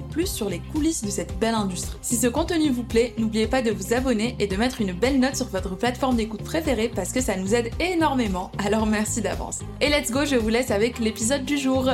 [0.00, 1.98] plus sur les coulisses de cette belle industrie.
[2.02, 5.20] Si ce contenu vous plaît, n'oubliez pas de vous abonner et de mettre une belle
[5.20, 9.60] note sur votre plateforme d'écoute préférée parce que ça nous aide énormément, alors merci d'avance.
[9.80, 11.90] Et let's go, je vous laisse avec l'épisode du jour.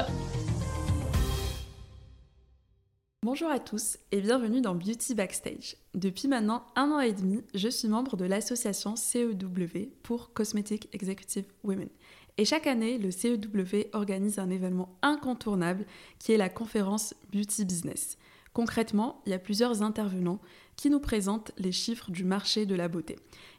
[3.25, 5.77] Bonjour à tous et bienvenue dans Beauty Backstage.
[5.95, 11.45] Depuis maintenant un an et demi, je suis membre de l'association CEW pour Cosmetic Executive
[11.63, 11.89] Women.
[12.39, 15.85] Et chaque année, le CEW organise un événement incontournable
[16.19, 18.17] qui est la conférence Beauty Business.
[18.53, 20.41] Concrètement, il y a plusieurs intervenants
[20.77, 23.17] qui nous présentent les chiffres du marché de la beauté.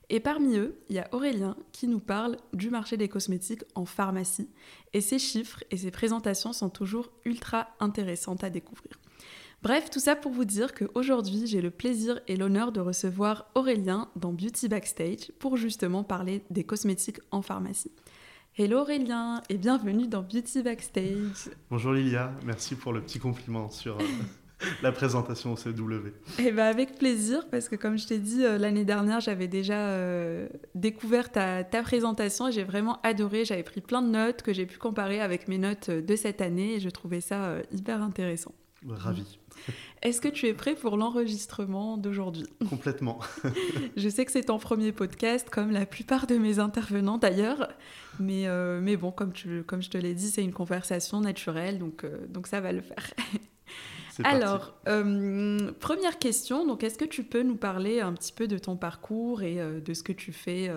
[0.09, 3.85] Et parmi eux, il y a Aurélien qui nous parle du marché des cosmétiques en
[3.85, 4.49] pharmacie.
[4.93, 8.99] Et ces chiffres et ces présentations sont toujours ultra intéressantes à découvrir.
[9.63, 14.09] Bref, tout ça pour vous dire qu'aujourd'hui, j'ai le plaisir et l'honneur de recevoir Aurélien
[14.17, 17.91] dans Beauty Backstage pour justement parler des cosmétiques en pharmacie.
[18.55, 21.49] Hello Aurélien et bienvenue dans Beauty Backstage.
[21.71, 24.03] Bonjour Lilia, merci pour le petit compliment sur euh,
[24.83, 26.09] la présentation au CW.
[26.37, 29.87] Eh ben avec plaisir parce que comme je t'ai dit euh, l'année dernière j'avais déjà
[29.87, 34.67] euh, découvert ta, présentation et j'ai vraiment adoré, j'avais pris plein de notes que j'ai
[34.67, 38.53] pu comparer avec mes notes de cette année et je trouvais ça hyper intéressant.
[38.89, 39.39] Ravi.
[40.01, 42.45] Est-ce que tu es prêt pour l'enregistrement d'aujourd'hui?
[42.69, 43.19] Complètement.
[43.97, 47.69] je sais que c'est ton premier podcast, comme la plupart de mes intervenants d'ailleurs,
[48.19, 51.79] mais, euh, mais bon, comme, tu, comme je te l'ai dit, c'est une conversation naturelle,
[51.79, 53.13] donc, euh, donc ça va le faire.
[54.23, 58.59] Alors, euh, première question, donc est-ce que tu peux nous parler un petit peu de
[58.59, 60.71] ton parcours et de ce que tu fais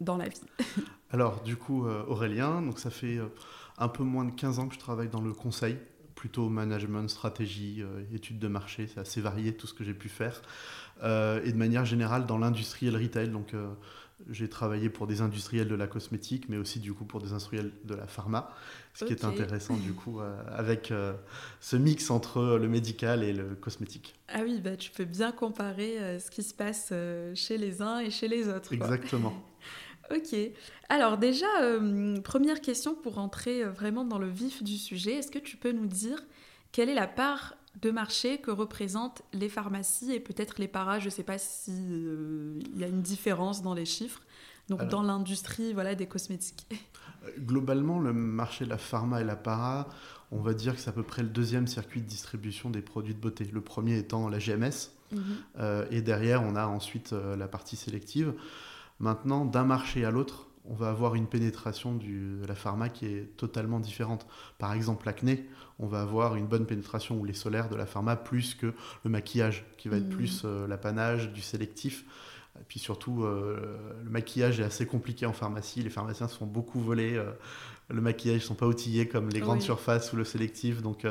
[0.00, 0.40] dans la vie?
[1.10, 3.18] Alors, du coup, Aurélien, donc ça fait
[3.76, 5.76] un peu moins de 15 ans que je travaille dans le conseil
[6.18, 10.08] plutôt management, stratégie, euh, études de marché, c'est assez varié tout ce que j'ai pu
[10.08, 10.42] faire.
[11.04, 13.68] Euh, et de manière générale dans l'industrie et le retail, donc euh,
[14.28, 17.70] j'ai travaillé pour des industriels de la cosmétique, mais aussi du coup pour des industriels
[17.84, 18.52] de la pharma,
[18.94, 20.18] ce qui est intéressant du coup
[20.50, 20.92] avec
[21.60, 24.16] ce mix entre le médical et le cosmétique.
[24.26, 26.92] Ah oui, bah, tu peux bien comparer ce qui se passe
[27.36, 28.72] chez les uns et chez les autres.
[28.72, 29.40] Exactement.
[30.14, 30.34] Ok.
[30.88, 35.14] Alors déjà, euh, première question pour rentrer euh, vraiment dans le vif du sujet.
[35.14, 36.22] Est-ce que tu peux nous dire
[36.72, 40.98] quelle est la part de marché que représentent les pharmacies et peut-être les paras?
[40.98, 44.22] Je ne sais pas s'il euh, y a une différence dans les chiffres.
[44.68, 46.66] Donc dans l'industrie voilà, des cosmétiques.
[47.38, 49.88] Globalement, le marché de la pharma et la para,
[50.30, 53.14] on va dire que c'est à peu près le deuxième circuit de distribution des produits
[53.14, 53.48] de beauté.
[53.50, 54.90] Le premier étant la GMS.
[55.10, 55.86] Mhm.
[55.90, 58.34] et derrière, on a ensuite la partie sélective.
[59.00, 63.36] Maintenant, d'un marché à l'autre, on va avoir une pénétration de la pharma qui est
[63.36, 64.26] totalement différente.
[64.58, 65.48] Par exemple, l'acné,
[65.78, 69.10] on va avoir une bonne pénétration ou les solaires de la pharma plus que le
[69.10, 70.16] maquillage, qui va être mmh.
[70.16, 72.04] plus euh, l'apanage du sélectif.
[72.60, 75.80] Et puis surtout, euh, le maquillage est assez compliqué en pharmacie.
[75.82, 77.16] Les pharmaciens se font beaucoup voler.
[77.16, 77.30] Euh,
[77.88, 80.82] le maquillage, ne sont pas outillés comme les grandes surfaces ou le sélectif.
[80.82, 81.06] Donc,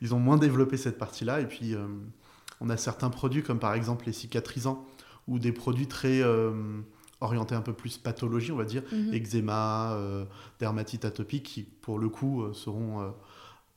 [0.00, 1.42] ils ont moins développé cette partie-là.
[1.42, 1.74] Et puis,
[2.62, 4.86] on a certains produits comme par exemple les cicatrisants
[5.26, 6.22] ou des produits très
[7.20, 9.12] orienté un peu plus pathologie, on va dire, mhm.
[9.12, 10.24] eczéma, euh,
[10.60, 13.00] dermatite atopique, qui pour le coup euh, seront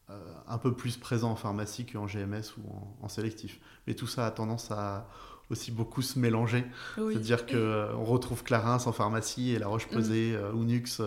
[0.09, 0.13] euh,
[0.47, 2.61] un peu plus présents en pharmacie qu'en GMS ou
[3.01, 3.59] en, sélectif.
[3.87, 5.09] Mais tout ça a tendance à
[5.49, 6.63] aussi beaucoup se mélanger.
[6.95, 10.61] C'est-à-dire qu'on retrouve Clarins en pharmacie et la Roche-Posay, mhm.
[10.61, 11.01] Unux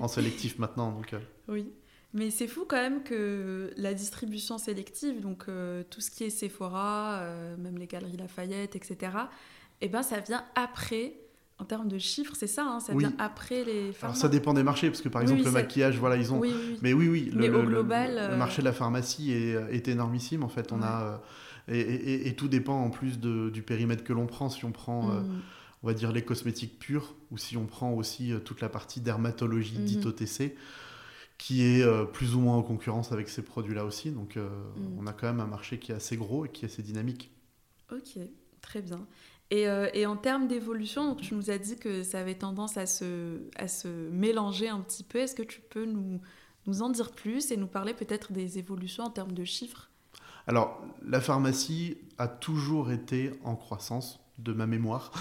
[0.00, 0.92] en sélectif maintenant.
[0.92, 1.14] Donc,
[1.48, 1.72] Oui.
[2.12, 5.44] Mais c'est fou quand même que la distribution sélective, donc
[5.90, 7.22] tout ce qui est Sephora,
[7.58, 9.12] même les galeries Lafayette, etc.,
[9.80, 11.14] eh ben, ça vient après
[11.60, 14.62] en termes de chiffres, c'est ça, hein, ça vient après les Alors ça dépend des
[14.62, 16.40] marchés, parce que par exemple le maquillage, voilà, ils ont...
[16.82, 20.72] Mais oui, oui, le, global, le, marché de la pharmacie est, est énormissime, en fait.
[20.72, 21.20] On a,
[21.70, 24.48] euh, et, tout dépend en plus de, du périmètre que l'on prend.
[24.48, 25.42] Si on prend, euh, mm.
[25.82, 29.00] on va dire, les cosmétiques purs, ou si on prend aussi euh, toute la partie
[29.00, 30.56] dermatologie mm dite OTC,
[31.38, 34.10] qui est plus ou moins en concurrence avec ces produits-là aussi.
[34.10, 34.98] Donc mm.
[34.98, 37.30] on a quand même un marché qui est assez gros et qui est assez dynamique.
[37.90, 38.18] Ok,
[38.60, 39.06] très bien.
[39.52, 43.38] Euh, et, en termes d'évolution, tu nous as dit que ça avait tendance à se,
[44.10, 45.18] mélanger un petit peu.
[45.18, 46.20] Est-ce que tu peux nous,
[46.80, 49.90] en dire plus et nous parler peut-être des évolutions en termes de chiffres?
[50.46, 55.12] Alors, la pharmacie a toujours été en croissance de ma mémoire,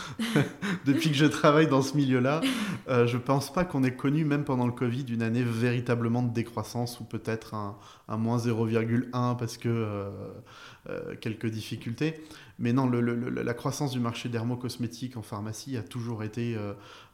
[0.86, 2.42] depuis que je travaille dans ce milieu-là,
[2.88, 6.34] euh, je pense pas qu'on ait connu, même pendant le Covid, une année véritablement de
[6.34, 7.78] décroissance ou peut-être un,
[8.08, 10.10] un, moins 0,1 parce que euh,
[10.90, 12.24] euh, quelques difficultés.
[12.60, 16.58] Mais non, le, la croissance du marché dermocosmétique en pharmacie a toujours été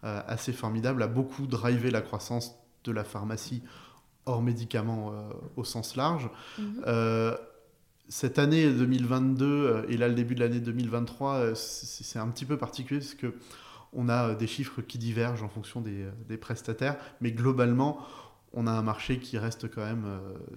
[0.01, 3.62] assez formidable, a beaucoup drivé la croissance de la pharmacie
[4.25, 5.13] hors médicaments
[5.56, 6.30] au sens large.
[6.57, 6.83] Mhm
[8.09, 12.45] cette année 2022 euh, et là le début de l'année 2023, euh, c'est un petit
[12.45, 13.33] peu particulier parce que
[13.94, 18.00] on a euh, des chiffres qui divergent en fonction des, prestataires, mais globalement,
[18.56, 20.06] on a un marché qui reste quand même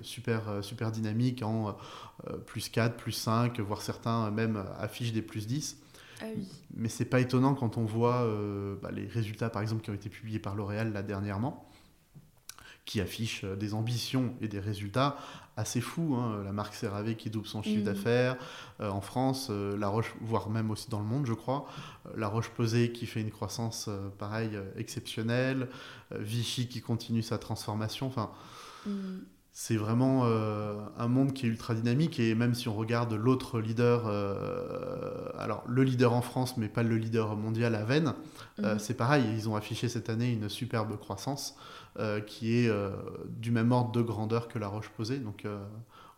[0.02, 1.76] super, super dynamique en
[2.46, 5.78] plus 4, plus 5, voire certains même affichent des plus 10.
[6.20, 6.46] Ah oui.
[6.74, 8.26] Mais c'est pas étonnant quand on voit
[8.80, 11.68] bah, les résultats, par exemple, qui ont été publiés par L'Oréal là dernièrement
[12.88, 15.18] qui affichent des ambitions et des résultats
[15.58, 16.14] assez fou.
[16.14, 16.42] Hein.
[16.44, 17.84] La marque CeraVe qui double son chiffre mm.
[17.84, 18.36] d'affaires
[18.80, 21.66] euh, en France, euh, La Roche, voire même aussi dans le monde, je crois.
[22.06, 25.68] Euh, la Roche Posay qui fait une croissance pareil exceptionnelle.
[26.12, 28.06] Vichy qui continue sa transformation.
[28.06, 28.30] Enfin,
[28.86, 29.18] mm.
[29.52, 32.18] c'est vraiment un monde qui est ultra dynamique.
[32.20, 34.06] Et même si on regarde l'autre leader,
[35.38, 38.14] alors le leader en France, mais pas le leader mondial à Vennes,
[38.58, 38.78] mm.
[38.78, 39.24] c'est pareil.
[39.34, 41.56] Ils ont affiché cette année une superbe croissance.
[41.98, 42.92] Euh, qui est euh,
[43.26, 45.18] du même ordre de grandeur que la Roche-Posay.
[45.18, 45.58] Donc euh,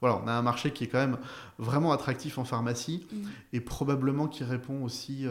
[0.02, 1.16] voilà, on a un marché qui est quand même
[1.56, 3.16] vraiment attractif en pharmacie mm.
[3.54, 5.24] et probablement qui répond aussi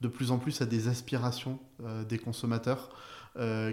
[0.00, 1.58] de plus en plus à des aspirations
[2.08, 2.90] des consommateurs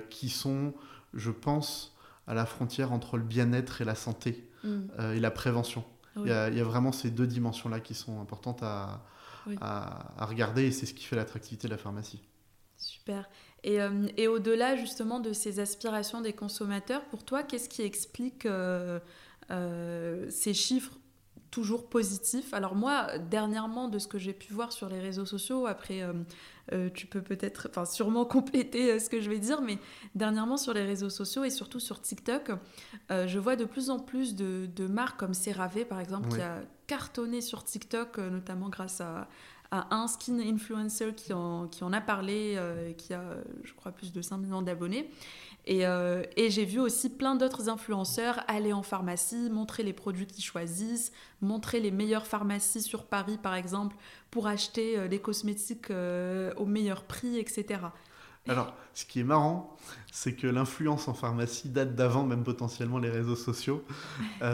[0.10, 0.74] qui sont,
[1.14, 1.96] je pense,
[2.26, 4.80] à la frontière entre le bien-être et la santé mm.
[5.14, 5.84] et la prévention.
[6.16, 9.04] Il, y a, vraiment ces deux dimensions-là qui sont importantes à,
[9.62, 12.24] à regarder et c'est ce qui fait l'attractivité de la pharmacie.
[12.76, 13.30] Super.
[13.66, 19.00] Euh, et, au-delà justement de ces aspirations des consommateurs, pour toi, qu'est-ce qui explique euh,
[19.50, 20.94] euh, ces chiffres
[21.50, 22.54] toujours positifs?
[22.54, 26.04] Alors moi, dernièrement, de ce que j'ai pu voir sur les réseaux sociaux, après
[26.94, 29.78] tu peux peut-être, enfin sûrement compléter ce que je vais dire, mais
[30.16, 32.52] dernièrement sur les réseaux sociaux et surtout sur TikTok,
[33.10, 37.40] je vois de plus en plus de, marques comme CeraVe par exemple, qui a cartonné
[37.40, 39.30] sur TikTok, notamment grâce à,
[39.76, 43.22] à un skin influencer qui en, qui en a parlé, euh, qui a,
[43.64, 45.10] je crois, plus de 5 millions d'abonnés.
[45.68, 50.28] Et, euh, et j'ai vu aussi plein d'autres influenceurs aller en pharmacie, montrer les produits
[50.28, 51.12] qu'ils choisissent,
[51.42, 53.96] montrer les meilleures pharmacies sur Paris, par exemple,
[54.30, 57.82] pour acheter euh, des cosmétiques au meilleur prix, etc.
[58.48, 59.76] Alors, ce qui est marrant,
[60.12, 63.84] c'est que l'influence en pharmacie date d'avant même potentiellement les réseaux sociaux,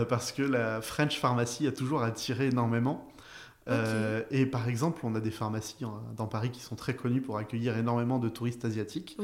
[0.08, 3.11] parce que la French pharmacie a toujours attiré énormément.
[3.68, 5.76] Euh, et par exemple, on a des pharmacies
[6.18, 9.18] dans Paris qui sont très connues pour accueillir énormément de touristes asiatiques.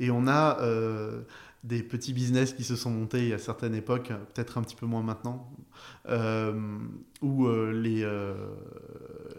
[0.00, 1.22] Et on a euh,
[1.64, 5.02] des petits business qui se sont montés à certaines époques, peut-être un petit peu moins
[5.02, 5.50] maintenant,
[6.08, 6.78] euh,
[7.22, 8.08] où les,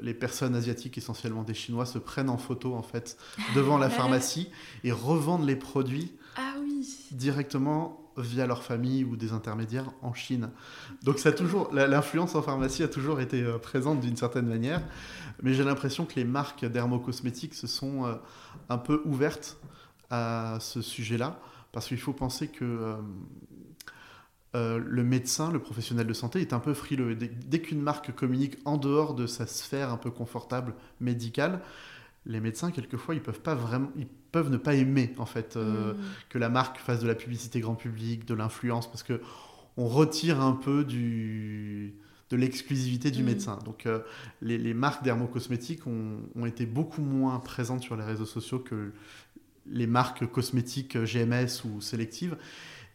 [0.02, 3.18] les personnes asiatiques, essentiellement des Chinois, se prennent en photo en fait
[3.56, 4.50] devant la pharmacie
[4.84, 6.88] et revendent les produits ah oui.
[7.12, 10.50] directement via leur famille ou des intermédiaires en Chine.
[11.04, 14.82] Donc ça toujours, l'influence en pharmacie a toujours été euh, présente d'une certaine manière,
[15.42, 18.16] mais j'ai l'impression que les marques dermocosmétiques se sont euh,
[18.70, 19.58] un peu ouvertes
[20.10, 21.40] à ce sujet-là,
[21.72, 22.96] parce qu'il faut penser que
[24.56, 27.16] euh, le médecin, le professionnel de santé est un peu frileux.
[27.16, 31.60] Dès, qu'une marque communique en dehors de sa sphère un peu confortable médicale,
[32.26, 35.94] les médecins, quelquefois, ils peuvent pas vraiment, ils peuvent ne pas aimer en fait euh,
[35.94, 35.98] mm.
[36.30, 39.22] que la marque fasse de la publicité grand public, de l'influence, parce que
[39.78, 41.96] on retire un peu du
[42.32, 43.26] de l'exclusivité du mm.
[43.26, 43.60] médecin.
[43.66, 44.00] Donc euh,
[44.42, 48.92] les, marques dermocosmétiques ont, ont, été beaucoup moins présentes sur les réseaux sociaux que
[49.68, 52.38] les marques cosmétiques GMS ou sélectives.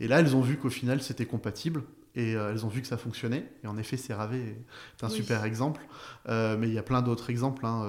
[0.01, 1.83] Et là, elles ont vu qu'au final, c'était compatible
[2.15, 3.51] et euh, elles ont vu que ça fonctionnait.
[3.63, 4.65] Et en effet, CeraVe est
[5.03, 5.87] un super exemple.
[6.29, 7.83] Euh, mais il y a plein d'autres exemples hein,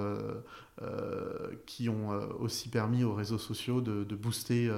[0.82, 2.10] euh, qui ont
[2.40, 4.72] aussi permis aux réseaux sociaux de, booster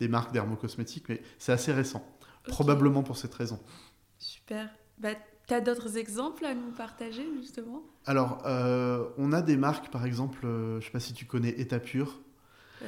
[0.00, 1.08] des marques dermocosmétiques.
[1.08, 2.04] Mais c'est assez récent,
[2.44, 3.58] probablement pour cette raison.
[4.18, 4.70] Super.
[4.98, 5.10] Bah,
[5.46, 7.82] tu as d'autres exemples à nous partager, justement?
[8.06, 8.42] Alors,
[9.18, 12.20] on a des marques, par exemple, je ne sais pas si tu connais Etapure.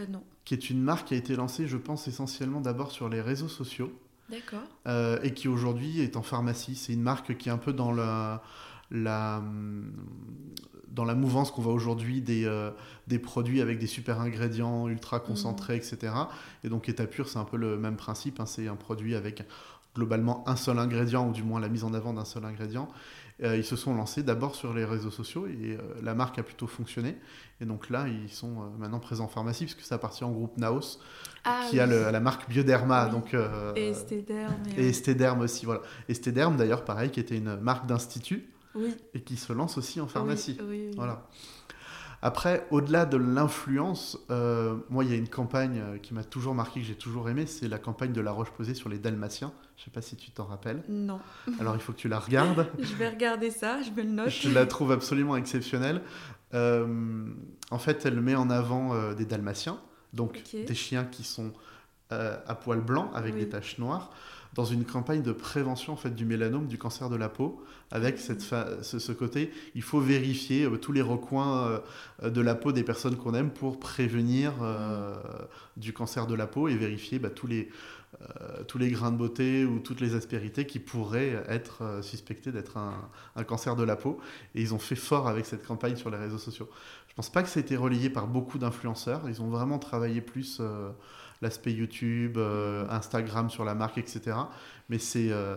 [0.08, 0.22] non.
[0.46, 3.48] Qui est une marque qui a été lancée, je pense, essentiellement d'abord sur les réseaux
[3.48, 3.92] sociaux.
[4.30, 4.62] D'accord.
[4.86, 6.76] Euh, et qui aujourd'hui est en pharmacie.
[6.76, 8.42] C'est une marque qui est un peu dans la,
[8.90, 9.42] la,
[10.88, 12.70] dans la mouvance qu'on voit aujourd'hui des, euh,
[13.08, 15.76] des produits avec des super ingrédients ultra concentrés, mmh.
[15.78, 16.12] etc.
[16.64, 18.40] Et donc Etapure, c'est un peu le même principe.
[18.40, 18.46] Hein.
[18.46, 19.42] c'est un produit avec
[19.94, 22.88] globalement un seul ingrédient, ou du moins la mise en avant d'un seul ingrédient.
[23.42, 26.66] Euh, ils se sont lancés d'abord sur les réseaux sociaux et la marque a plutôt
[26.66, 27.16] fonctionné.
[27.60, 30.98] Et donc là, ils sont maintenant présents en pharmacie puisque ça appartient au groupe Naos,
[31.44, 33.06] ah qui a la marque Bioderma.
[33.06, 34.62] Donc, euh, et Estéderme.
[34.76, 35.82] Et, Estéderme aussi, voilà.
[36.08, 38.94] Estéderme, d'ailleurs, pareil, qui était une marque d'institut oui.
[39.14, 40.58] et qui se lance aussi en pharmacie.
[40.96, 41.26] Voilà.
[42.22, 46.54] Après, au-delà de l'influence, euh, moi, il y a une campagne euh, qui m'a toujours
[46.54, 49.52] marqué, que j'ai toujours aimé, c'est la campagne de La Roche-Posay sur les Dalmatiens.
[49.76, 50.82] Je ne sais pas si tu t'en rappelles.
[50.88, 51.18] Non.
[51.60, 52.66] Alors, il faut que tu la regardes.
[52.78, 54.28] je vais regarder ça, je me le note.
[54.28, 56.02] Je la trouve absolument exceptionnelle.
[56.52, 57.24] Euh,
[57.70, 59.78] en fait, elle met en avant des Dalmatiens,
[60.12, 61.52] donc des chiens qui sont
[62.10, 64.10] à poil blanc avec des taches noires
[64.54, 68.18] dans une campagne de prévention en fait, du mélanome, du cancer de la peau, avec
[68.18, 71.82] cette ce, côté, il faut vérifier euh, tous les recoins
[72.22, 75.14] euh, de la peau des personnes qu'on aime pour prévenir euh,
[75.76, 77.68] du cancer de la peau et vérifier bah, tous, les,
[78.68, 82.94] tous les grains de beauté ou toutes les aspérités qui pourraient être suspectés d'être un,
[83.36, 84.20] un, cancer de la peau.
[84.54, 86.68] Et ils ont fait fort avec cette campagne sur les réseaux sociaux.
[87.08, 89.22] Je pense pas que ça a été relayé par beaucoup d'influenceurs.
[89.28, 90.60] Ils ont vraiment travaillé plus
[91.40, 94.36] l'aspect YouTube, euh, Instagram sur la marque, etc.
[94.88, 95.56] Mais c'est euh,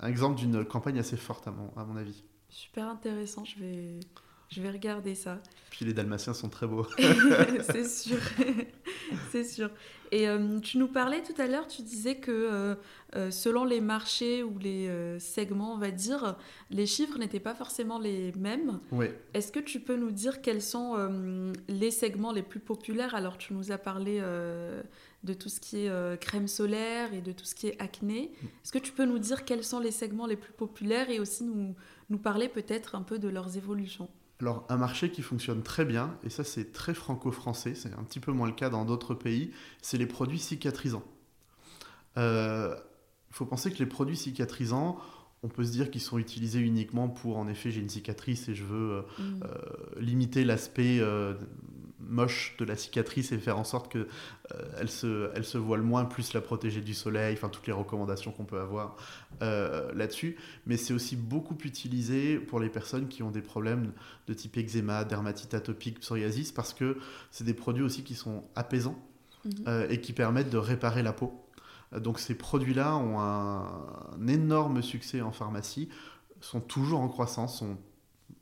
[0.00, 2.24] un exemple d'une campagne assez forte à à mon avis.
[2.48, 4.00] Super intéressant, je vais,
[4.48, 5.40] je vais regarder ça.
[5.70, 6.86] Puis les Dalmatiens sont très beaux.
[7.70, 8.18] c'est sûr,
[9.30, 9.70] c'est sûr.
[10.10, 12.76] Et euh, tu nous parlais tout à l'heure, tu disais que
[13.30, 16.36] selon les marchés ou les segments, on va dire,
[16.70, 18.80] les chiffres n'étaient pas forcément les mêmes.
[18.90, 19.06] Oui.
[19.34, 23.14] Est-ce que tu peux nous dire quels sont les segments les plus populaires?
[23.14, 24.22] Alors, tu nous as parlé
[25.24, 28.30] de tout ce qui est euh, crème solaire et de tout ce qui est acné.
[28.64, 31.44] Est-ce que tu peux nous dire quels sont les segments les plus populaires et aussi
[31.44, 31.74] nous,
[32.08, 34.08] nous parler peut-être un peu de leurs évolutions?
[34.40, 38.20] Alors, un marché qui fonctionne très bien, et ça c'est très franco-français, c'est un petit
[38.20, 39.50] peu moins le cas dans d'autres pays,
[39.82, 41.02] c'est les produits cicatrisants.
[42.16, 42.74] Il euh,
[43.30, 44.98] faut penser que les produits cicatrisants,
[45.42, 48.54] on peut se dire qu'ils sont utilisés uniquement pour, en effet, j'ai une cicatrice et
[48.54, 50.00] je veux euh, mm.
[50.00, 51.00] limiter l'aspect
[52.00, 55.82] moche de la cicatrice et faire en sorte que euh, elle, se, elle se voile
[55.82, 58.96] moins, plus la protéger du soleil, enfin toutes les recommandations qu'on peut avoir
[59.42, 60.36] euh, là-dessus.
[60.66, 63.92] Mais c'est aussi beaucoup utilisé pour les personnes qui ont des problèmes
[64.26, 66.98] de type eczéma, dermatite atopique, psoriasis, parce que
[67.30, 68.98] c'est des produits aussi qui sont apaisants
[69.44, 69.52] mhm.
[69.66, 71.44] euh, et qui permettent de réparer la peau.
[71.92, 73.62] Donc ces produits-là ont un,
[74.20, 75.88] un, énorme succès en pharmacie,
[76.40, 77.78] sont toujours en croissance, sont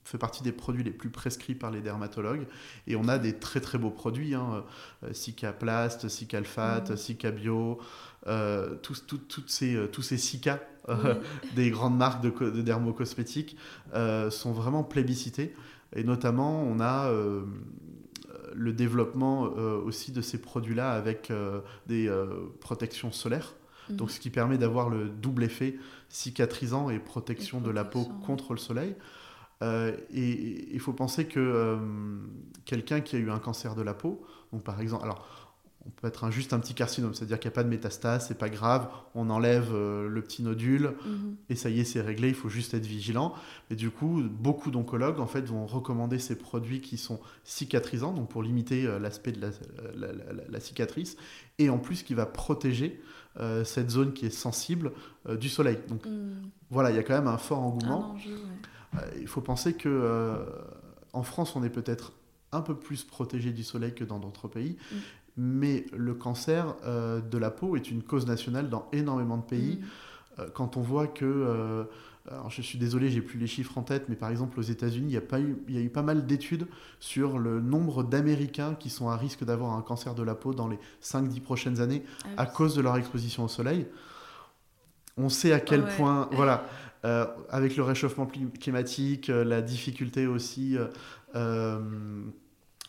[0.07, 2.47] fait partie des produits les plus prescrits par les dermatologues.
[2.87, 4.65] Et on a des très très beaux produits, hein,
[5.03, 6.97] euh, Cicaplast, Cicalfate, mmh.
[6.97, 7.79] Cicabio,
[8.29, 9.05] euh, tous,
[9.47, 10.61] ces, euh, tous ces Cica
[11.57, 13.57] des grandes marques de, de dermocosmétiques
[14.31, 15.55] sont vraiment plébiscités.
[15.97, 17.11] Et notamment, on a
[18.55, 21.33] le développement aussi de ces produits-là avec
[21.89, 22.09] des
[22.61, 23.55] protections solaires.
[23.91, 23.97] Mmh.
[23.97, 25.77] Donc, ce qui permet d'avoir le double effet
[26.09, 28.95] cicatrisant et protection de la peau contre le soleil.
[29.63, 31.79] Euh, et il faut penser que euh,
[32.65, 35.25] quelqu'un qui a eu un cancer de la peau, donc par exemple, alors
[35.87, 38.27] on peut être un, juste un petit carcinome, c'est-à-dire qu'il n'y a pas de métastase,
[38.27, 41.37] c'est pas grave, on enlève euh, le petit nodule mhm.
[41.49, 43.35] et ça y est, c'est réglé, il faut juste être vigilant.
[43.71, 48.29] Mais du coup, beaucoup d'oncologues en fait vont recommander ces produits qui sont cicatrisants, donc
[48.29, 51.17] pour limiter l'aspect de la, cicatrice,
[51.59, 53.01] et en plus qui va protéger
[53.65, 54.93] cette zone qui est sensible
[55.39, 55.79] du soleil.
[55.89, 56.51] Donc mhm.
[56.71, 58.17] voilà, il y a quand même un fort engouement.
[58.27, 58.37] Euh,
[59.21, 60.37] il faut penser que euh,
[61.13, 62.13] en France, on est peut-être
[62.53, 64.97] un peu plus protégé du soleil que dans d'autres pays, mm.
[65.37, 69.81] mais le cancer euh, de la peau est une cause nationale dans énormément de pays.
[70.39, 70.43] Mm.
[70.55, 71.87] quand on voit que
[72.31, 75.11] alors je suis désolé, j'ai plus les chiffres en tête, mais par exemple aux États-Unis,
[75.11, 76.67] il y, a pas eu, il y a eu pas mal d'études
[76.99, 80.69] sur le nombre d'Américains qui sont à risque d'avoir un cancer de la peau dans
[80.69, 83.87] les 5-10 prochaines années ah à cause de leur exposition au soleil.
[85.17, 86.67] On sait à quel point, voilà,
[87.05, 88.27] euh, avec le réchauffement
[88.61, 90.77] climatique, euh, la difficulté aussi
[91.35, 91.81] euh,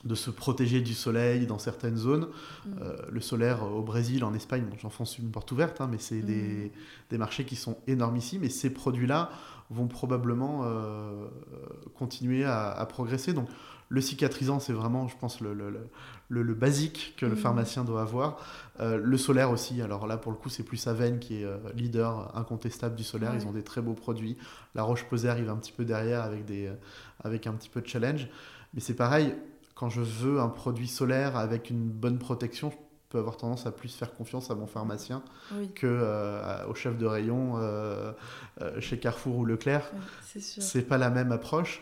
[0.03, 2.27] de se protéger du soleil dans certaines zones.
[2.65, 2.71] Mm.
[3.09, 6.67] le solaire au Brésil, en Espagne, bon, j'enfonce une porte ouverte, hein, mais c'est des,
[6.67, 6.69] mm.
[7.09, 9.31] des, marchés qui sont énormissimes et ces produits-là
[9.69, 10.63] vont probablement
[11.93, 13.33] continuer à, à, progresser.
[13.33, 13.49] Donc
[13.89, 15.89] le cicatrisant, c'est vraiment, je pense, le, le,
[16.29, 17.37] le, basique que le mmh.
[17.37, 18.37] pharmacien doit avoir.
[18.79, 21.57] Euh, le solaire aussi, alors là, pour le coup, c'est plus Aven qui est euh,
[21.73, 23.33] leader incontestable du solaire.
[23.33, 24.37] Ils ont des très beaux produits.
[24.75, 26.73] La Roche-Posay arrive un petit peu derrière avec, des, euh,
[27.23, 28.27] avec un petit peu de challenge.
[28.73, 29.33] Mais c'est pareil,
[29.73, 32.75] quand je veux un produit solaire avec une bonne protection, je
[33.09, 35.23] peux avoir tendance à plus faire confiance à mon pharmacien
[35.75, 37.55] que au chef de rayon
[38.79, 39.89] chez Carrefour ou Leclerc.
[40.25, 41.81] Ce c'est pas la même approche.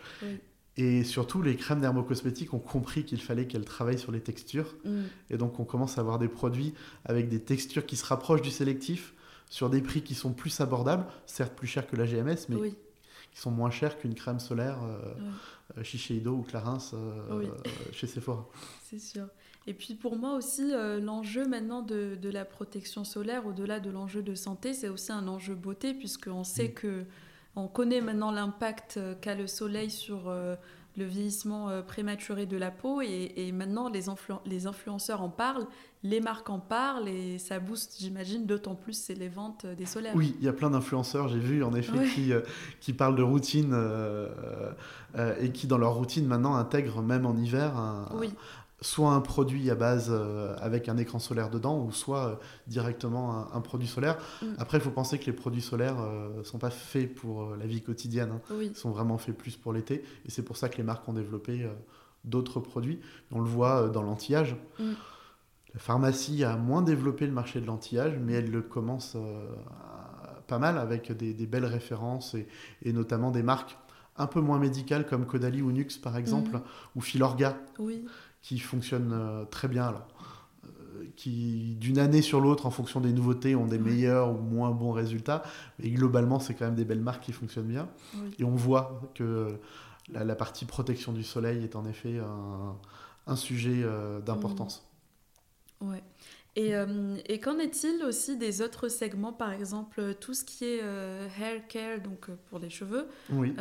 [0.78, 4.76] Et surtout, les crèmes dermocosmétiques ont compris qu'il fallait qu'elles travaillent sur les textures.
[4.84, 5.02] Mm.
[5.30, 6.74] Et donc, on commence à avoir des produits
[7.06, 9.14] avec des textures qui se rapprochent du sélectif,
[9.50, 12.72] sur des prix qui sont plus abordables, certes plus chers que la GMS, mais
[13.32, 15.14] qui sont moins chers qu'une crème solaire euh,
[15.78, 17.46] euh chez Shiseido ou Clarins euh,
[17.92, 18.48] chez Sephora.
[18.84, 19.28] C'est sûr.
[19.68, 23.90] Et puis pour moi aussi, euh, l'enjeu maintenant de, de, la protection solaire, au-delà de
[23.90, 26.74] l'enjeu de santé, c'est aussi un enjeu beauté, puisqu'on sait mm.
[26.74, 27.06] que
[27.56, 30.56] on connaît maintenant l'impact euh, qu'a le soleil sur euh,
[30.98, 34.06] le vieillissement euh, prématuré de la peau et, maintenant les,
[34.46, 35.68] les, influenceurs en parlent,
[36.04, 40.16] les marques en parlent et ça booste, j'imagine, d'autant plus c'est les ventes des solaires.
[40.16, 42.42] Oui, il y a plein d'influenceurs, j'ai vu en effet, qui, euh,
[42.80, 43.76] qui parlent de routine
[45.40, 48.30] et qui dans leur routine maintenant intègrent même en hiver un, oui
[48.86, 52.36] soit un produit à base euh, avec un écran solaire dedans, ou soit euh,
[52.68, 54.18] directement un, produit solaire.
[54.42, 54.46] Mm.
[54.60, 57.66] Après, il faut penser que les produits solaires ne euh, sont pas faits pour la
[57.66, 58.56] vie quotidienne, hein.
[58.62, 61.14] ils sont vraiment faits plus pour l'été, et c'est pour ça que les marques ont
[61.14, 61.68] développé
[62.24, 63.00] d'autres produits.
[63.32, 64.56] On le voit dans l'antillage.
[64.80, 64.92] Mm.
[65.74, 69.18] La pharmacie a moins développé le marché de l'antillage, mais elle le commence
[70.48, 72.48] pas mal avec des, belles références et,
[72.84, 73.78] et, notamment des marques
[74.16, 76.62] un peu moins médicales comme Caudalie ou Nux par exemple, mm.
[76.96, 77.58] ou Filorga.
[77.80, 78.06] Oui
[78.46, 79.88] qui fonctionnent euh, très bien.
[79.88, 80.08] Alors,
[80.66, 84.70] euh, qui d'une année sur l'autre, en fonction des nouveautés, ont des meilleurs ou moins
[84.70, 85.42] bons résultats.
[85.80, 87.90] Mais globalement, c'est quand même des belles marques qui fonctionnent bien.
[88.38, 89.58] Et on voit que
[90.14, 92.22] la, partie protection du soleil est en effet
[93.26, 94.88] un, sujet euh, d'importance.
[95.82, 95.90] Mmh.
[95.90, 96.04] Ouais.
[96.58, 96.72] Et,
[97.26, 102.00] et qu'en est-il aussi des autres segments, par exemple tout ce qui est hair care,
[102.00, 103.10] donc pour les cheveux?
[103.30, 103.54] Oui.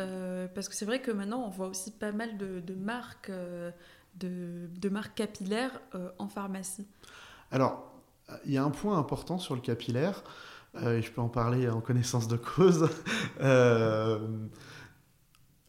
[0.55, 3.33] parce que c'est vrai que maintenant on voit aussi pas mal de, de marques
[4.17, 6.87] de, marques capillaires euh, en pharmacie
[7.51, 7.93] Alors,
[8.45, 10.23] il y a un point important sur le capillaire,
[10.77, 12.89] euh, et je peux en parler en connaissance de cause.
[13.41, 14.19] Euh,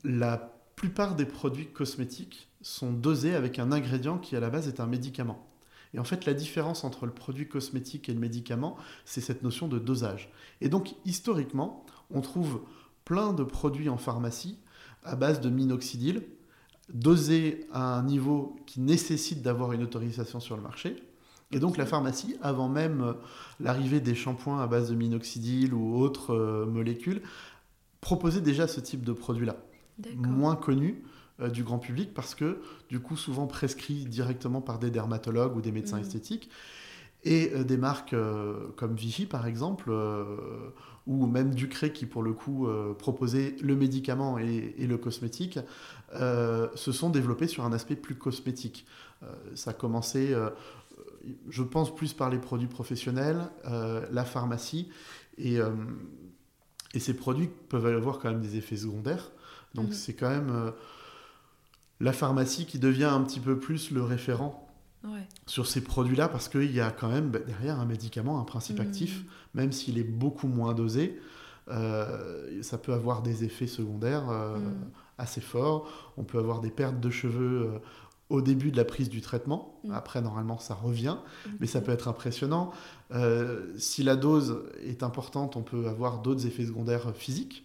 [0.04, 0.38] la
[0.76, 4.86] plupart des produits cosmétiques sont dosés avec un ingrédient qui à la base est un
[4.86, 5.50] médicament.
[5.94, 9.68] Et en fait, la différence entre le produit cosmétique et le médicament, c'est cette notion
[9.68, 10.32] de dosage.
[10.62, 12.62] Et donc, historiquement, on trouve
[13.04, 14.60] plein de produits en pharmacie
[15.04, 16.24] à base de minoxidil,
[16.94, 21.02] dosé à un niveau qui nécessite d'avoir une autorisation sur le marché.
[21.52, 23.14] Et donc la pharmacie, avant même euh,
[23.60, 27.22] l'arrivée des shampoings à base de minoxidil ou autres euh, molécules,
[28.02, 29.58] proposait déjà ce type de produit-là.
[30.18, 31.04] Moins connu
[31.40, 35.62] euh, du grand public parce que du coup souvent prescrit directement par des dermatologues ou
[35.62, 36.02] des médecins mmh.
[36.02, 36.50] esthétiques.
[37.28, 38.16] Et des marques
[38.76, 39.92] comme Vichy par exemple,
[41.08, 42.68] ou même Ducré qui pour le coup
[43.00, 45.58] proposait le médicament et, et le cosmétique,
[46.20, 48.86] euh, se sont développés sur un aspect plus cosmétique.
[49.24, 50.50] Euh, ça a commencé, euh,
[51.50, 53.50] je pense, plus par les produits professionnels,
[54.12, 54.90] la pharmacie,
[55.38, 55.58] et,
[56.94, 59.32] et, ces produits peuvent avoir quand même des effets secondaires.
[59.74, 59.94] Donc mhm.
[59.94, 60.72] c'est quand même
[62.00, 64.62] la pharmacie qui devient un petit peu plus le référent
[65.46, 68.80] sur ces produits-là parce qu'il y a quand même bah, derrière un médicament, un principe
[68.80, 68.86] mhm.
[68.86, 69.24] actif,
[69.54, 71.20] même s'il est beaucoup moins dosé,
[71.68, 74.28] ça peut avoir des effets secondaires.
[74.28, 75.88] Mhm assez fort.
[76.18, 77.80] On peut avoir des pertes de cheveux euh,
[78.30, 79.80] au début de la prise du traitement.
[79.84, 79.92] Mm.
[79.92, 81.18] Après, normalement, ça revient,
[81.60, 82.72] mais ça peut être impressionnant.
[83.14, 87.64] Euh, si la dose est importante, on peut avoir d'autres effets secondaires physiques.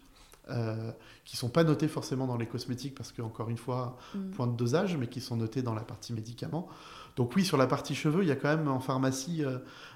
[0.49, 0.91] Euh,
[1.25, 4.31] qui sont pas notés forcément dans les cosmétiques parce que encore une fois mm.
[4.31, 6.67] point de dosage mais qui sont notés dans la partie médicaments
[7.15, 9.45] donc oui sur la partie cheveux il y a quand même en pharmacie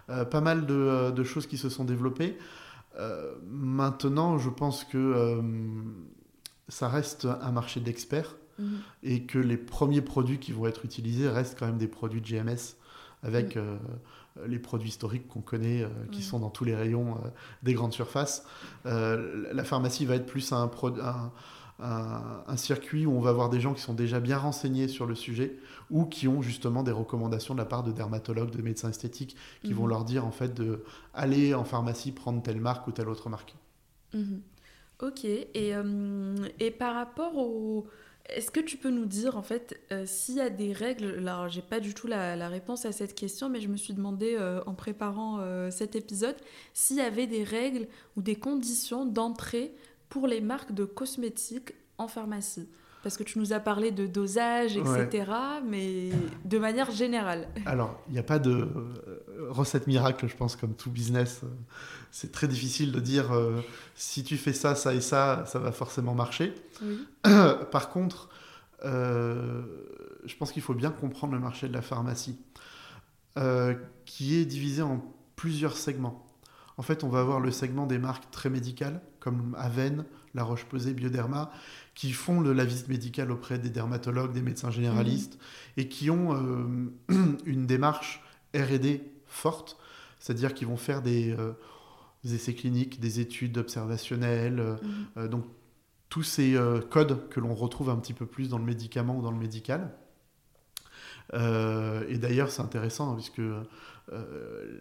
[0.07, 2.39] pas mal de, de, choses qui se sont développées
[3.49, 5.43] maintenant je pense que
[6.69, 8.79] ça reste un marché d'experts mhm.
[9.03, 12.27] et que les premiers produits qui vont être utilisés restent quand même des produits de
[12.27, 12.77] GMS
[13.25, 13.77] avec euh,
[14.47, 17.29] les produits historiques qu'on connaît, euh, qui sont dans tous les rayons euh,
[17.63, 18.45] des grandes surfaces.
[18.85, 20.71] la pharmacie va être plus un,
[21.81, 25.15] un, circuit où on va avoir des gens qui sont déjà bien renseignés sur le
[25.15, 25.57] sujet
[25.91, 29.73] ou qui ont justement des recommandations de la part de dermatologues, de médecins esthétiques, qui
[29.73, 29.91] vont mhm.
[29.91, 33.55] leur dire en fait de aller en pharmacie prendre telle marque ou telle autre marque.
[35.01, 37.87] Ok, et, euh, et par rapport au...
[38.31, 41.51] Est-ce que tu peux nous dire en fait euh, s'il y a des règles Alors
[41.51, 44.63] j'ai pas du tout la, réponse à cette question, mais je me suis demandé euh,
[44.65, 46.37] en préparant cet épisode
[46.73, 49.75] s'il y avait des règles ou des conditions d'entrée
[50.09, 52.69] pour les marques de cosmétiques en pharmacie.
[53.03, 55.31] Parce que tu nous as parlé de dosage, etc.,
[55.67, 56.09] mais
[56.47, 57.49] de manière générale.
[57.67, 58.67] Alors, il n'y a pas de
[59.51, 61.43] recette miracle, je pense, comme tout business.
[62.17, 63.61] C'est très difficile de dire euh,
[63.97, 66.55] si tu fais ça, ça et ça, ça va forcément marcher.
[67.73, 68.29] Par contre,
[68.85, 69.63] euh,
[70.25, 72.39] je pense qu'il faut bien comprendre le marché de la pharmacie,
[74.05, 76.25] qui est divisé en plusieurs segments.
[76.77, 80.93] En fait, on va avoir le segment des marques très médicales, comme Aven, La Roche-Posay,
[80.93, 81.51] Bioderma,
[81.97, 85.81] qui font de la visite médicale auprès des dermatologues, des médecins généralistes, mmh.
[85.81, 86.93] et qui ont euh,
[87.45, 88.23] une démarche
[88.55, 89.79] RD forte,
[90.21, 91.37] c'est-à-dire qu'ils vont faire des,
[92.25, 94.89] euh, essais cliniques, des études observationnelles, mmh.
[95.19, 95.45] euh, donc
[96.09, 96.57] tous ces
[96.91, 99.91] codes que l'on retrouve un petit peu plus dans le médicament ou dans le médical.
[101.33, 103.43] et d'ailleurs, c'est intéressant hein, puisque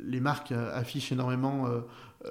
[0.03, 1.65] les marques affichent énormément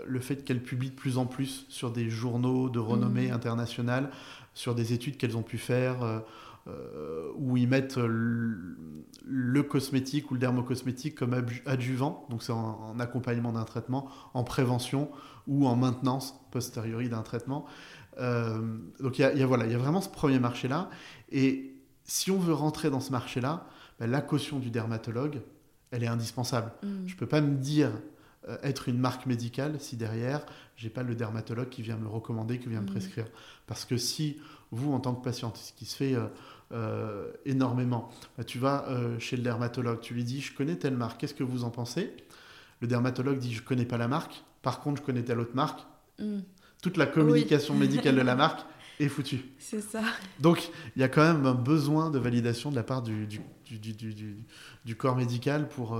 [0.06, 3.34] le fait qu'elles publient de plus en plus sur des journaux de renommée mmh.
[3.34, 4.10] internationale
[4.54, 6.22] sur des études qu'elles ont pu faire
[6.68, 11.34] euh, où ils mettent le, cosmétique ou le dermocosmétique comme
[11.66, 15.10] adjuvant, donc c'est en, accompagnement d'un traitement, en prévention
[15.46, 17.66] ou en maintenance posteriori d'un traitement.
[18.18, 20.90] donc il y, a, voilà, il y a vraiment ce premier marché-là.
[21.30, 21.72] Et
[22.04, 23.66] si on veut rentrer dans ce marché-là,
[23.98, 25.40] ben, la caution du dermatologue,
[25.90, 26.72] elle est indispensable.
[26.82, 27.06] Mm.
[27.06, 27.90] Je ne peux pas me dire
[28.48, 30.44] euh, être une marque médicale si derrière,
[30.76, 32.90] j'ai pas le dermatologue qui vient me recommander, qui vient me mm.
[32.90, 33.26] prescrire.
[33.66, 34.38] Parce que si
[34.72, 36.26] vous, en tant que patiente, ce qui se fait euh,
[36.72, 38.86] euh, énormément, bah, tu vas
[39.18, 42.12] chez le dermatologue, tu lui dis, je connais telle marque, qu'est-ce que vous en pensez?
[42.80, 45.80] Le dermatologue dit, je connais pas la marque, par contre, je connais telle autre marque.
[46.18, 46.40] Mm.
[46.82, 48.66] Toute la communication médicale de la marque
[48.98, 49.44] est foutue.
[49.58, 50.02] C'est ça.
[50.40, 53.40] Donc, il y a quand même un besoin de validation de la part du, du,
[53.78, 54.36] du,
[54.84, 55.96] du corps médical pour,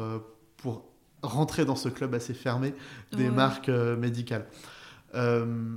[0.56, 2.74] pour rentrer dans ce club assez fermé
[3.12, 4.46] des marques euh, médicales.
[5.14, 5.76] Euh,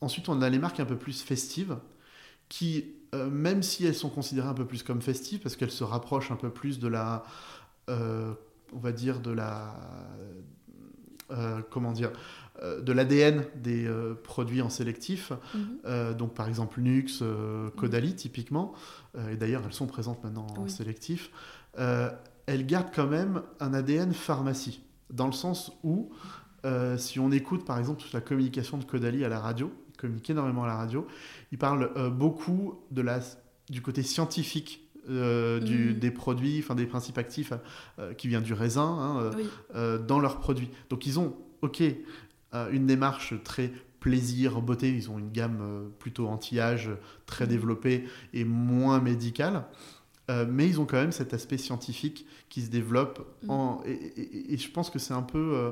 [0.00, 1.76] ensuite, on a les marques un peu plus festives
[2.50, 2.84] qui,
[3.14, 6.30] euh, même si elles sont considérées un peu plus comme festives, parce qu'elles se rapprochent
[6.30, 7.24] un peu plus de la,
[7.88, 9.74] on va dire, de la,
[11.70, 12.12] comment dire,
[12.62, 13.90] de l'ADN des
[14.22, 15.32] produits en sélectif.
[15.54, 16.14] Mhm.
[16.14, 17.24] donc, par exemple, Nux,
[17.76, 18.74] Caudalie, typiquement.
[19.32, 21.32] et d'ailleurs, elles sont présentes maintenant en sélectif
[22.50, 26.10] elle garde quand même un ADN pharmacie, dans le sens où,
[26.64, 30.30] euh, si on écoute par exemple toute la communication de Caudalie à la radio, communique
[30.30, 31.06] énormément à la radio,
[31.52, 33.20] il parle euh, beaucoup de la,
[33.68, 35.98] du côté scientifique euh, du, mm.
[35.98, 37.52] des produits, enfin des principes actifs
[38.16, 39.30] qui vient du raisin
[39.74, 40.70] hein, dans leurs produits.
[40.88, 41.82] Donc ils ont, ok,
[42.72, 46.90] une démarche très plaisir, beauté, ils ont une gamme plutôt anti-âge
[47.26, 47.48] très mm.
[47.48, 49.64] développée et moins médicale.
[50.30, 53.26] Euh, mais ils ont quand même cet aspect scientifique qui se développe.
[53.42, 53.50] Mm.
[53.50, 55.70] En, et, je pense que c'est un peu euh,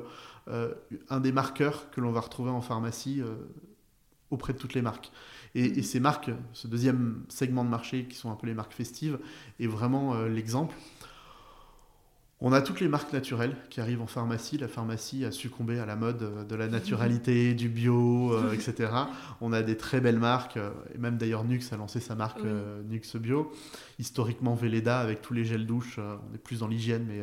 [0.48, 0.74] euh,
[1.08, 3.22] un des marqueurs que l'on va retrouver en pharmacie
[4.30, 5.10] auprès de toutes les marques.
[5.54, 5.82] Et, mm.
[5.82, 9.18] ces marques, ce deuxième segment de marché qui sont un peu les marques festives,
[9.60, 10.74] est vraiment l'exemple.
[12.40, 14.58] On a toutes les marques naturelles qui arrivent en pharmacie.
[14.58, 18.92] La pharmacie a succombé à la mode euh, de la naturalité, du bio, euh, etc.
[19.40, 22.44] On a des très belles marques, euh, et même d'ailleurs Nux a lancé sa marque
[22.88, 23.50] Nux Bio.
[23.98, 27.22] Historiquement Velleda avec tous les gels douche, on est plus dans l'hygiène, mais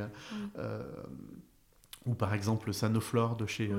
[2.05, 3.71] ou par exemple Sanoflore de chez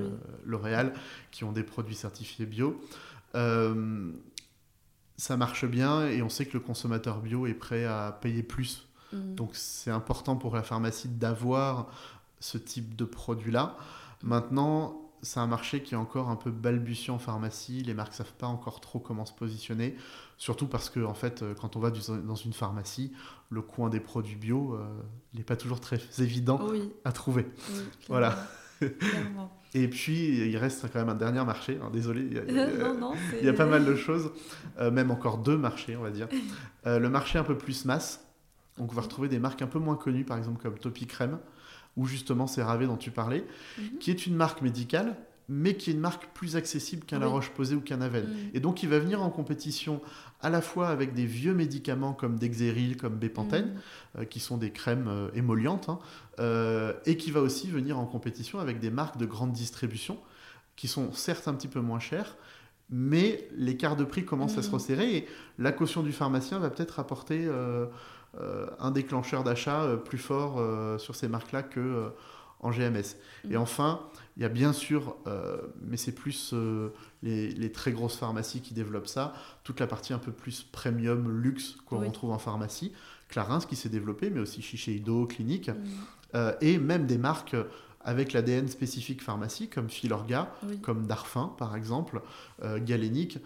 [0.43, 0.93] L'Oréal
[1.31, 2.81] qui ont des produits certifiés bio.
[3.33, 8.87] Ça marche bien et on sait que le consommateur bio est prêt à payer plus
[9.13, 9.35] Mm.
[9.35, 11.87] Donc c'est important pour la pharmacie d'avoir
[12.39, 13.77] ce type de produit-là.
[14.23, 17.83] Maintenant, c'est un marché qui est encore un peu balbutiant en pharmacie.
[17.83, 19.95] Les marques ne savent pas encore trop comment se positionner.
[20.37, 23.11] Surtout parce que, en fait, euh, quand on va dans une pharmacie,
[23.49, 24.85] le coin des produits bio, euh,
[25.33, 26.59] il n'est pas toujours très évident
[27.03, 27.47] à trouver.
[28.07, 28.37] voilà.
[29.73, 31.79] Et puis, il reste quand même un dernier marché.
[31.81, 32.21] Hein, désolé,
[33.41, 34.31] il y a, pas mal de choses.
[34.79, 36.27] Euh, même encore deux marchés, on va dire.
[36.85, 38.25] le marché un peu plus masse,
[38.77, 41.39] donc on va retrouver des marques un peu moins connues, par exemple comme Topi Crème,
[41.95, 43.45] ou justement CeraVe dont tu parlais,
[43.77, 43.97] mhm.
[43.99, 45.15] qui est une marque médicale,
[45.49, 48.25] mais qui est une marque plus accessible qu'un La Roche-Posay ou qu'un Aven.
[48.25, 48.35] Mhm.
[48.53, 50.01] Et donc il va venir en compétition
[50.41, 53.79] à la fois avec des vieux médicaments comme Dexeril, comme Bepanthen, mhm.
[54.19, 55.99] euh, qui sont des crèmes euh, émollientes, hein,
[56.39, 60.19] euh, et qui va aussi venir en compétition avec des marques de grande distribution,
[60.75, 62.35] qui sont certes un petit peu moins chères,
[62.89, 66.99] mais l'écart de prix commence à se resserrer, et la caution du pharmacien va peut-être
[66.99, 67.49] apporter...
[68.79, 70.61] Un déclencheur d'achat plus fort
[70.99, 72.11] sur ces marques-là que
[72.59, 73.15] en GMS.
[73.49, 73.57] Et mm.
[73.57, 74.01] enfin,
[74.35, 75.15] il y a bien sûr,
[75.81, 76.53] mais c'est plus
[77.23, 81.75] les, très grosses pharmacies qui développent ça, toute la partie un peu plus premium, luxe
[81.85, 82.93] qu'on retrouve en pharmacie.
[83.29, 86.37] Clarins qui s'est développé, mais aussi Shiseido, Clinique, mm.
[86.61, 87.55] et même des marques
[88.01, 92.21] avec l'ADN spécifique pharmacie, comme Filorga, comme Darfin par exemple,
[92.63, 93.39] Galénic,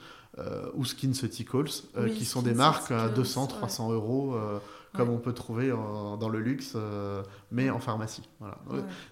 [0.76, 1.71] ou SkinCeuticals,
[2.15, 4.36] qui sont des marques à 200-300 euros
[4.93, 8.23] comme on peut trouver dans le luxe, euh, mais en pharmacie.
[8.39, 8.58] Voilà.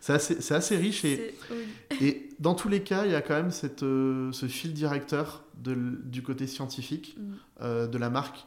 [0.01, 1.35] C'est assez, assez, riche et,
[2.01, 5.43] et dans tous les cas, il y a quand même cette, euh, ce fil directeur
[5.57, 7.33] de, du côté scientifique mm.
[7.61, 8.45] euh, de la marque.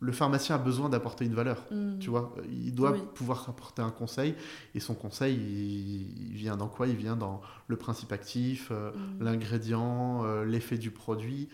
[0.00, 1.98] Le pharmacien a besoin d'apporter une valeur, mm.
[1.98, 2.34] tu vois.
[2.48, 4.34] Il doit pouvoir apporter un conseil
[4.74, 6.86] et son conseil, il, vient dans quoi?
[6.86, 9.24] Il vient dans le principe actif, mm.
[9.24, 11.48] l'ingrédient, l'effet du produit.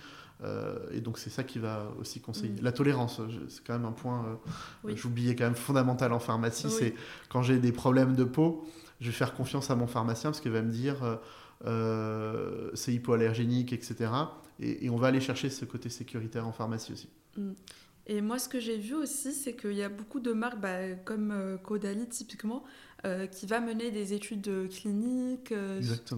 [0.45, 2.61] Euh, et donc c'est ça qui va aussi conseiller.
[2.61, 2.65] Mm.
[2.65, 4.39] La tolérance, c'est quand même un point,
[4.87, 6.95] euh, j'oubliais quand même fondamental en pharmacie, c'est
[7.29, 8.67] quand j'ai des problèmes de peau,
[9.01, 11.19] je vais faire confiance à mon pharmacien parce qu'il va me dire
[11.67, 14.11] euh, c'est hypoallergénique, etc.
[14.61, 17.09] Et, on va aller chercher ce côté sécuritaire en pharmacie aussi.
[17.37, 17.53] Mm.
[18.07, 20.95] Et moi, ce que j'ai vu aussi, c'est qu'il y a beaucoup de marques, bah,
[21.07, 22.65] comme Caudalie typiquement,
[23.33, 25.55] qui va mener des études cliniques,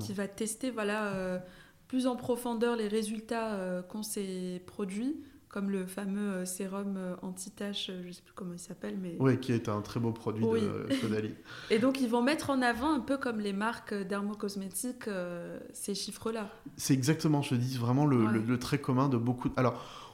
[0.01, 1.41] qui va tester voilà,
[1.89, 5.17] plus en profondeur les résultats euh, qu'ont ces produits
[5.49, 9.17] comme le fameux sérum anti-tache, je ne sais plus comment il s'appelle, mais...
[9.21, 11.35] Oui, qui est un très beau produit de Caudalie.
[11.71, 15.09] Et donc, ils vont mettre en avant, un peu comme les marques dermocosmétiques,
[15.73, 16.51] ces chiffres-là.
[16.77, 19.49] C'est exactement, je dis, vraiment le, le, trait commun de beaucoup...
[19.57, 20.07] Alors,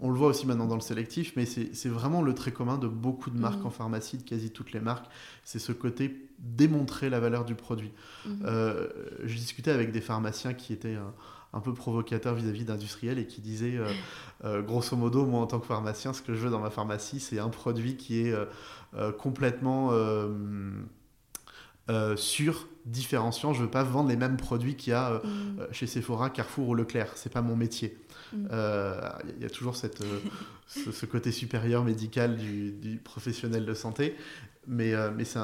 [0.00, 2.88] on le voit aussi maintenant dans le sélectif, mais c'est vraiment le trait commun de
[2.88, 3.66] beaucoup de marques mm.
[3.66, 5.06] en pharmacie, de quasi toutes les marques.
[5.44, 7.92] C'est ce côté démontrer la valeur du produit.
[8.26, 8.30] Mm-hmm.
[8.44, 8.88] Euh,
[9.24, 11.04] je discutais avec des pharmaciens qui étaient euh,
[11.52, 13.78] un, peu provocateurs vis-à-vis d'industriels et qui disaient,
[14.44, 17.20] euh, grosso modo, moi en tant que pharmacien, ce que je veux dans ma pharmacie,
[17.20, 18.34] c'est un produit qui est
[19.18, 19.92] complètement
[22.16, 23.52] sur différenciant.
[23.52, 25.72] Je veux pas vendre les mêmes produits qu'il y a mm.
[25.72, 27.12] chez Sephora, Carrefour ou Leclerc.
[27.16, 27.96] C'est pas mon métier.
[28.32, 29.00] Il euh,
[29.40, 30.20] y a toujours cette, euh,
[30.66, 34.16] ce, côté supérieur médical du, professionnel de santé,
[34.66, 35.38] mais, euh, mais c'est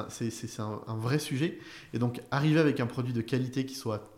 [0.60, 1.58] un, un, vrai sujet.
[1.92, 4.12] Et donc, arriver avec un produit de qualité qui, soit,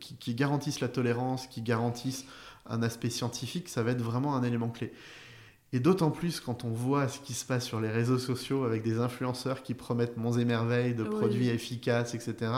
[0.00, 2.24] qui, qui garantisse la tolérance, qui garantisse
[2.68, 4.92] un aspect scientifique, ça va être vraiment un élément clé.
[5.72, 8.82] Et d'autant plus quand on voit ce qui se passe sur les réseaux sociaux avec
[8.82, 12.52] des influenceurs qui promettent monts et merveilles de produits efficaces, etc.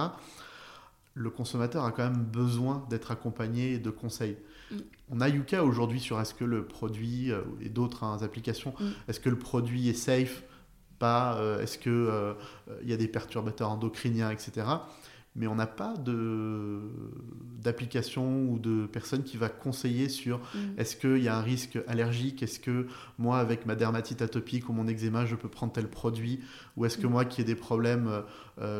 [1.14, 4.36] Le consommateur a quand même besoin d'être accompagné de conseils.
[4.70, 4.76] Mm.
[5.10, 8.86] On a Yuka aujourd'hui sur est-ce que le produit euh, et d'autres hein, applications, mm.
[9.08, 10.42] est-ce que le produit est safe,
[10.98, 12.34] pas, euh, est-ce qu'il euh,
[12.82, 14.66] il y a des perturbateurs endocriniens, etc.
[15.36, 15.94] Mais on n'a pas
[17.60, 20.78] d'application ou de personne qui va conseiller sur mm.
[20.78, 24.72] est-ce qu'il y a un risque allergique, est-ce que moi avec ma dermatite atopique ou
[24.72, 26.40] mon eczéma je peux prendre tel produit,
[26.76, 28.24] ou est-ce que moi qui ai des problèmes,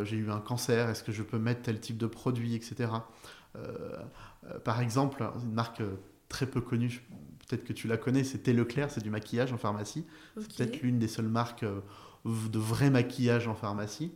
[0.03, 2.89] j'ai eu un cancer, est-ce que je peux mettre tel type de produit, etc.
[3.57, 3.97] Euh,
[4.65, 5.97] par exemple, une marque euh,
[6.29, 7.03] très peu connue,
[7.47, 10.05] peut-être que tu la connais, c'est Leclerc, c'est du maquillage en pharmacie.
[10.37, 11.81] C'est peut-être l'une des seules marques euh,
[12.25, 14.13] de vrai maquillage en pharmacie.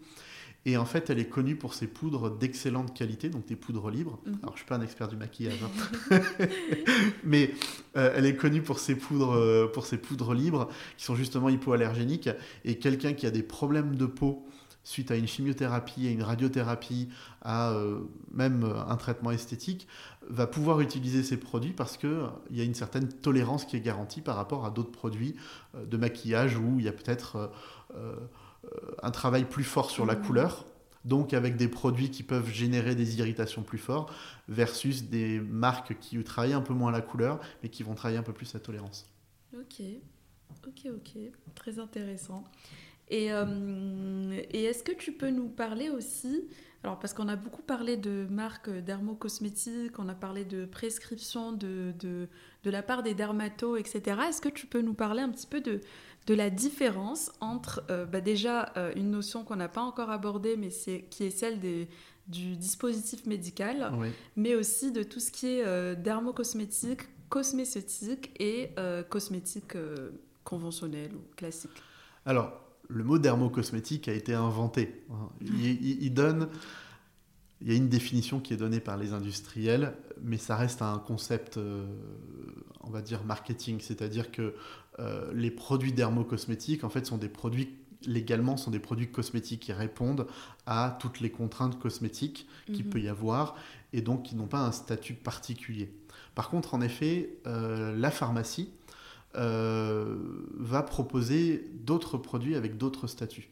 [0.64, 4.20] Et en fait, elle est connue pour ses poudres d'excellente qualité, donc des poudres libres.
[4.24, 4.38] Mhm.
[4.42, 6.20] Alors, je suis pas un expert du maquillage, hein.
[7.24, 7.50] mais
[7.94, 12.30] elle est connue pour ses poudres, pour ses poudres libres qui sont justement hypoallergéniques.
[12.64, 14.46] Et quelqu'un qui a des problèmes de peau
[14.84, 17.08] suite à une chimiothérapie, à une radiothérapie,
[17.42, 18.00] à euh,
[18.32, 19.86] même euh, un traitement esthétique,
[20.28, 23.80] va pouvoir utiliser ces produits parce qu'il euh, y a une certaine tolérance qui est
[23.80, 25.36] garantie par rapport à d'autres produits
[25.74, 27.50] de maquillage où il y a peut-être
[29.02, 30.22] un travail plus fort sur la mmh.
[30.22, 30.64] couleur,
[31.04, 34.12] donc avec des produits qui peuvent générer des irritations plus fortes,
[34.48, 38.22] versus des marques qui travaillent un peu moins la couleur, mais qui vont travailler un
[38.22, 39.06] peu plus la tolérance.
[39.54, 39.82] Ok,
[40.66, 41.18] ok, ok,
[41.54, 42.44] très intéressant.
[43.12, 46.48] Euh, et, est-ce que tu peux nous parler aussi,
[46.82, 51.92] alors parce qu'on a beaucoup parlé de marques dermocosmétiques, on a parlé de prescriptions de,
[51.98, 52.28] de,
[52.64, 54.18] de la part des dermatos, etc.
[54.28, 55.80] Est-ce que tu peux nous parler un petit peu de,
[56.26, 60.56] de la différence entre euh, bah déjà euh, une notion qu'on n'a pas encore abordée,
[60.56, 61.88] mais c'est, qui est celle des,
[62.28, 63.92] du dispositif médical,
[64.36, 68.70] mais aussi de tout ce qui est dermocosmétique, cosméceutique et
[69.10, 69.76] cosmétique
[70.44, 71.82] conventionnelle ou classique?
[72.24, 72.61] Alors,
[72.92, 75.02] le mot dermocosmétique a été inventé.
[75.40, 76.48] Il, donne,
[77.60, 80.98] il y a une définition qui est donnée par les industriels, mais ça reste un
[80.98, 81.84] concept, euh,
[82.82, 84.54] on va dire marketing, c'est-à-dire que
[84.98, 89.72] euh, les produits dermocosmétiques, en fait, sont des produits légalement sont des produits cosmétiques qui
[89.72, 90.26] répondent
[90.66, 92.90] à toutes les contraintes cosmétiques qu'il mhm.
[92.90, 93.54] peut y avoir
[93.92, 95.92] et donc qui n'ont pas un statut particulier.
[96.34, 98.70] Par contre, en effet, euh, la pharmacie
[99.36, 100.16] euh,
[100.58, 103.48] va proposer d'autres produits avec d'autres statuts.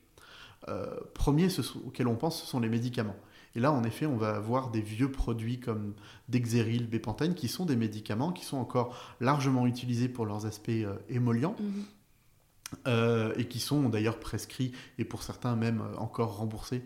[0.69, 3.17] Euh, premier ce, auquel on pense, ce sont les médicaments.
[3.55, 5.95] Et là, en effet, on va avoir des vieux produits comme
[6.29, 10.97] Dexeril, Bépantène, qui sont des médicaments qui sont encore largement utilisés pour leurs aspects euh,
[11.09, 11.57] émollients.
[11.59, 11.85] Mhm.
[13.37, 16.85] et qui sont d'ailleurs prescrits et pour certains même encore remboursés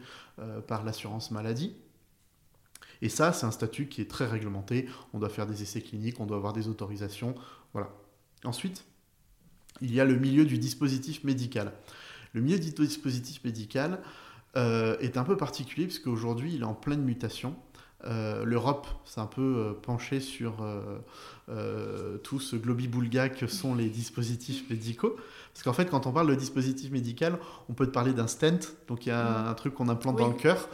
[0.67, 1.75] par l'assurance maladie.
[3.03, 4.89] Et ça, c'est un statut qui est très réglementé.
[5.13, 7.35] On doit faire des essais cliniques, on doit avoir des autorisations.
[7.75, 7.91] Voilà.
[8.45, 8.85] Ensuite,
[9.81, 11.73] il y a le milieu du dispositif médical.
[12.33, 14.01] Le milieu du dispositif médical
[14.57, 17.57] euh, est un peu particulier puisque aujourd'hui il est en pleine mutation.
[18.07, 20.57] Euh, L'Europe s'est un peu euh, penchée sur
[22.23, 25.17] tout ce globi-boulga que sont les dispositifs médicaux.
[25.53, 28.75] Parce qu'en fait, quand on parle de dispositif médical, on peut te parler d'un stent,
[28.89, 29.47] donc il y a mm.
[29.49, 30.69] un, truc qu'on implante dans le cœur,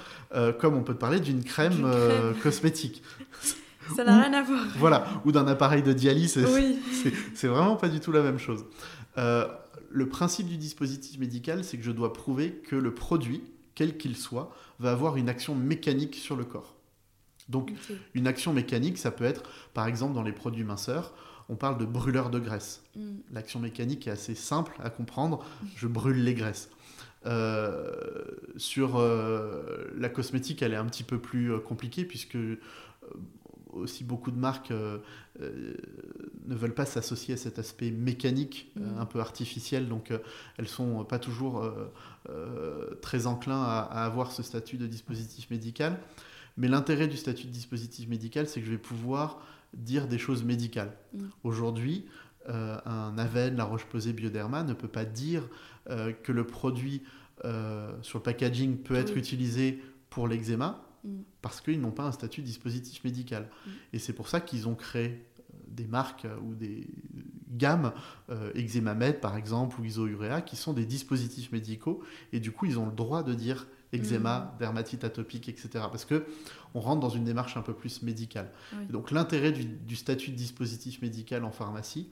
[0.58, 1.86] comme on peut te parler d'une crème,
[2.42, 3.02] cosmétique.
[3.96, 4.64] Ça n'a rien à voir.
[4.78, 6.38] Voilà, ou d'un appareil de dialyse,
[7.34, 8.64] c'est vraiment pas du tout la même chose.
[9.18, 9.46] Euh,
[9.90, 13.42] le principe du dispositif médical, c'est que je dois prouver que le produit,
[13.74, 16.76] quel qu'il soit, va avoir une action mécanique sur le corps.
[17.48, 17.72] Donc,
[18.14, 19.42] une action mécanique, ça peut être,
[19.74, 21.12] par exemple, dans les produits minceurs,
[21.48, 22.84] on parle de brûleur de graisse.
[22.94, 23.16] Mm.
[23.32, 25.44] L'action mécanique est assez simple à comprendre.
[25.74, 26.70] Je brûle les graisses.
[27.26, 27.90] Euh,
[28.56, 32.38] sur euh, la cosmétique, elle est un petit peu plus compliquée puisque
[33.72, 34.98] aussi beaucoup de marques euh,
[35.40, 35.74] euh,
[36.46, 38.98] ne veulent pas s'associer à cet aspect mécanique euh, mm.
[38.98, 40.12] un peu artificiel, donc
[40.56, 41.64] elles sont pas toujours
[43.00, 45.98] très enclins à, avoir ce statut de dispositif médical.
[46.56, 49.40] Mais l'intérêt du statut de dispositif médical, c'est que je vais pouvoir
[49.72, 50.92] dire des choses médicales.
[51.14, 51.24] Mm.
[51.44, 52.06] Aujourd'hui,
[52.46, 55.48] un Aven, la Roche-Posay Bioderma ne peut pas dire
[55.86, 57.02] que le produit
[58.02, 61.22] sur le packaging peut être utilisé pour l'eczéma, Mm.
[61.40, 63.48] parce qu'ils n'ont pas un statut de dispositif médical.
[63.66, 63.70] Mm.
[63.94, 66.86] Et c'est pour ça qu'ils ont créé euh, des marques euh, ou des
[67.48, 67.92] gammes,
[68.28, 72.78] euh, Eczémamed par exemple, ou Isourea, qui sont des dispositifs médicaux, et du coup ils
[72.78, 74.58] ont le droit de dire eczéma, mm.
[74.58, 75.68] dermatite atopique, etc.
[75.90, 76.26] Parce que
[76.74, 78.52] on rentre dans une démarche un peu plus médicale.
[78.90, 82.08] Donc l'intérêt du, statut de dispositif médical en pharmacie,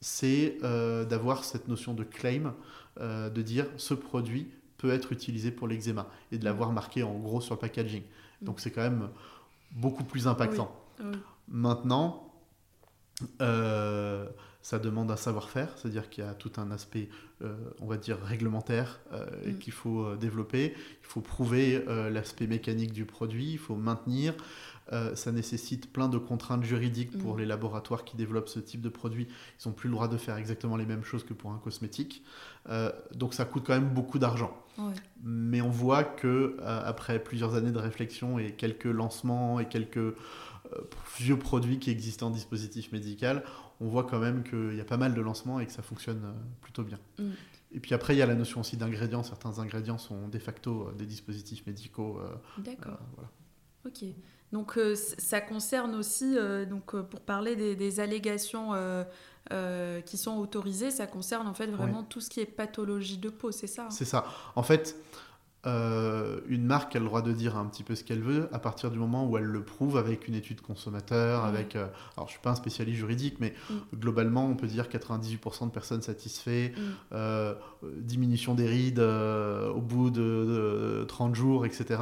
[0.00, 2.54] c'est d'avoir cette notion de claim,
[2.98, 4.48] de dire ce produit
[4.82, 8.02] peut être utilisé pour l'eczéma et de l'avoir marqué en gros sur le packaging.
[8.42, 9.08] Donc c'est quand même
[9.70, 10.76] beaucoup plus impactant.
[11.48, 12.32] Maintenant,
[13.40, 14.26] euh,
[14.60, 17.08] ça demande un savoir-faire, c'est-à-dire qu'il y a tout un aspect,
[17.42, 19.58] euh, on va dire, réglementaire euh, mm.
[19.58, 20.74] qu'il faut développer.
[20.76, 24.34] Il faut prouver l'aspect mécanique du produit, il faut maintenir.
[24.92, 27.38] Euh, ça nécessite plein de contraintes juridiques pour mm.
[27.40, 29.26] les laboratoires qui développent ce type de produit.
[29.58, 32.22] Ils n'ont plus le droit de faire exactement les mêmes choses que pour un cosmétique.
[32.68, 34.56] Euh, donc ça coûte quand même beaucoup d'argent.
[35.22, 40.16] Mais on voit que euh, après plusieurs années de réflexion et quelques lancements et quelques
[41.18, 43.44] vieux produits qui existent en dispositif médical,
[43.80, 46.34] on voit quand même qu'il y a pas mal de lancements et que ça fonctionne
[46.62, 46.98] plutôt bien.
[47.18, 47.30] Mm.
[47.72, 49.22] Et puis après, il y a la notion aussi d'ingrédients.
[49.22, 52.20] Certains ingrédients sont de facto des dispositifs médicaux.
[52.58, 52.98] D'accord.
[53.16, 53.30] voilà.
[53.84, 54.04] Ok.
[54.52, 58.72] Donc euh, ça concerne aussi, euh, donc, euh, pour parler des, allégations
[60.06, 63.52] qui sont autorisées, ça concerne en fait vraiment tout ce qui est pathologie de peau,
[63.52, 63.90] c'est ça hein?
[63.90, 64.24] C'est ça.
[64.56, 64.96] En fait,
[65.64, 68.90] une marque a le droit de dire un petit peu ce qu'elle veut à partir
[68.90, 71.76] du moment où elle le prouve avec une étude consommateur, avec...
[71.76, 73.54] alors je ne suis pas un spécialiste juridique, mais
[73.94, 76.74] globalement on peut dire 98% de personnes satisfaites,
[77.82, 81.98] diminution des rides au bout de, 30 jours, etc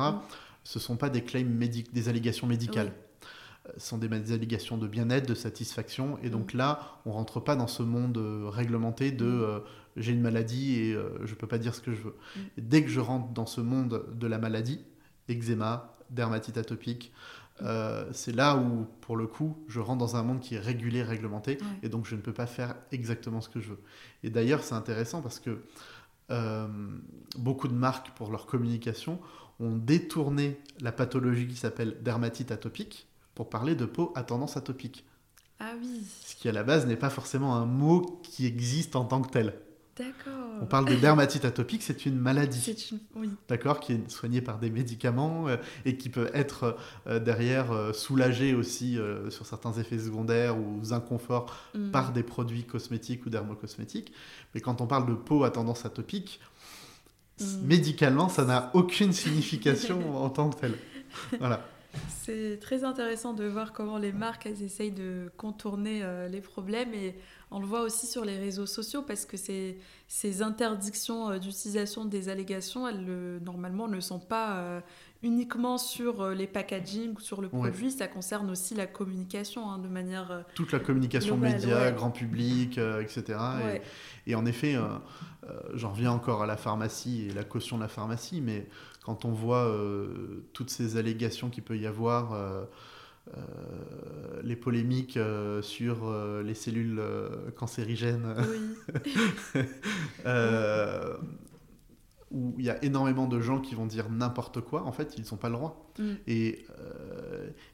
[0.64, 1.58] ce ne sont pas des claims
[1.92, 2.92] des allégations médicales.
[3.66, 6.18] Euh, Ce sont des, allégations de bien-être, de satisfaction.
[6.22, 6.58] Et donc mm.
[6.58, 9.42] là, on rentre pas dans ce monde euh, réglementé de mm.
[9.42, 9.58] euh,
[9.96, 10.92] j'ai une maladie et
[11.24, 12.16] je ne peux pas dire ce que je veux.
[12.36, 12.40] Mm.
[12.58, 14.84] dès que je rentre dans ce monde de la maladie,
[15.28, 17.12] eczéma, dermatite atopique,
[18.12, 21.58] c'est là où, pour le coup, je rentre dans un monde qui est régulé, réglementé,
[21.82, 23.80] et donc je ne peux pas faire exactement ce que je veux.
[24.22, 25.60] Et d'ailleurs, c'est intéressant parce que
[27.36, 29.20] beaucoup de marques, pour leur communication,
[29.60, 35.04] ont détourné la pathologie qui s'appelle dermatite atopique pour parler de peau à tendance atopique.
[35.60, 36.02] Ah oui.
[36.24, 39.30] Ce qui à la base n'est pas forcément un mot qui existe en tant que
[39.30, 39.54] tel.
[39.96, 40.32] D'accord.
[40.62, 42.60] On parle de dermatite atopique, c'est une maladie.
[42.60, 42.98] C'est une...
[43.16, 43.28] Oui.
[43.48, 47.92] D'accord, qui est soignée par des médicaments euh, et qui peut être euh, derrière euh,
[47.92, 51.90] soulagée aussi sur certains effets secondaires ou inconforts mm.
[51.90, 54.12] par des produits cosmétiques ou dermocosmétiques.
[54.54, 56.40] Mais quand on parle de peau à tendance atopique,
[57.40, 57.66] Mm.
[57.66, 60.74] Médicalement, ça n'a aucune signification en tant que telle.
[61.38, 61.66] Voilà.
[62.08, 66.94] C'est très intéressant de voir comment les marques elles essayent de contourner euh, les problèmes
[66.94, 67.16] et
[67.50, 69.76] on le voit aussi sur les réseaux sociaux parce que ces,
[70.06, 74.80] ces interdictions euh, d'utilisation des allégations, elles normalement ne sont pas euh,
[75.22, 79.88] uniquement sur les packaging ou sur le produit, ça concerne aussi la communication hein, de
[79.88, 80.44] manière.
[80.54, 83.38] Toute la communication média, grand public, etc.
[84.26, 84.76] Et, et, en effet,
[85.74, 88.66] j'en reviens encore à la pharmacie et la caution de la pharmacie, mais
[89.02, 92.64] quand on voit euh, toutes ces allégations qu'il peut y avoir, euh,
[93.36, 93.40] euh,
[94.42, 95.18] les polémiques
[95.62, 96.12] sur
[96.44, 97.02] les cellules
[97.56, 98.34] cancérigènes,
[102.30, 105.24] où il y a énormément de gens qui vont dire n'importe quoi, en fait, ils
[105.30, 105.90] n'ont pas le droit.
[105.98, 106.12] Mm.
[106.26, 106.64] Et,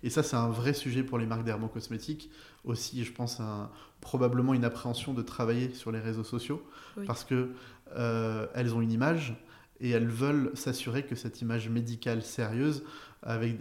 [0.03, 2.31] et, ça, c'est un vrai sujet pour les marques dermocosmétiques.
[2.65, 6.63] Aussi, je pense, un, probablement une appréhension de travailler sur les réseaux sociaux,
[7.07, 7.51] parce que
[8.55, 9.37] elles ont une image,
[9.81, 12.83] et elles veulent s'assurer que cette image médicale sérieuse,
[13.23, 13.59] avec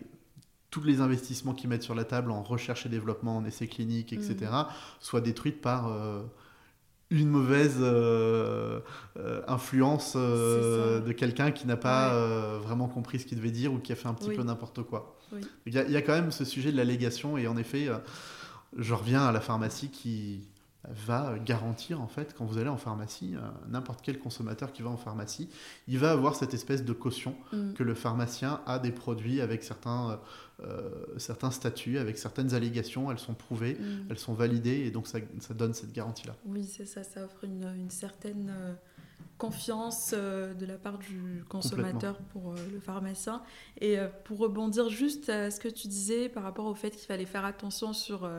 [0.76, 4.12] tous les investissements qu'ils mettent sur la table en recherche et développement, en essais cliniques,
[4.12, 4.66] etc., mm.
[5.00, 6.22] soit détruite par euh,
[7.22, 8.80] une mauvaise euh,
[9.18, 12.14] euh, influence de quelqu'un qui n'a pas
[12.60, 15.18] vraiment compris ce qu'il devait dire ou qui a fait un petit peu n'importe quoi.
[15.66, 17.90] Il y, y, a quand même ce sujet de l'allégation et en effet,
[18.78, 20.48] je reviens à la pharmacie qui
[20.90, 24.90] va garantir en fait quand vous allez en pharmacie, euh, n'importe quel consommateur qui va
[24.90, 25.50] en pharmacie,
[25.88, 27.74] il va avoir cette espèce de caution mm.
[27.74, 33.12] que le pharmacien a des produits avec certains, euh, euh, certains statuts, avec certaines allégations,
[33.12, 34.08] elles sont prouvées, mm.
[34.10, 36.36] elles sont validées et donc ça, ça donne cette garantie-là.
[36.46, 38.54] Oui, c'est ça, ça offre une, une certaine
[39.38, 43.42] confiance de la part du consommateur pour le pharmacien.
[43.82, 47.26] Et pour rebondir juste à ce que tu disais par rapport au fait qu'il fallait
[47.26, 48.30] faire attention sur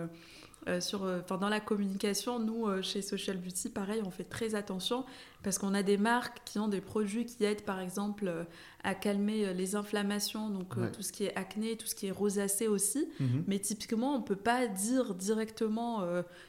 [0.80, 5.04] sur, dans la communication, nous, chez Social Beauty, pareil, on fait très attention
[5.42, 8.32] parce qu'on a des marques qui ont des produits qui aident, par exemple,
[8.82, 12.66] à calmer les inflammations, donc tout ce qui est acné, tout ce qui est rosacée
[12.66, 13.08] aussi.
[13.20, 13.44] Mhm.
[13.46, 16.04] Mais typiquement, on ne peut pas dire directement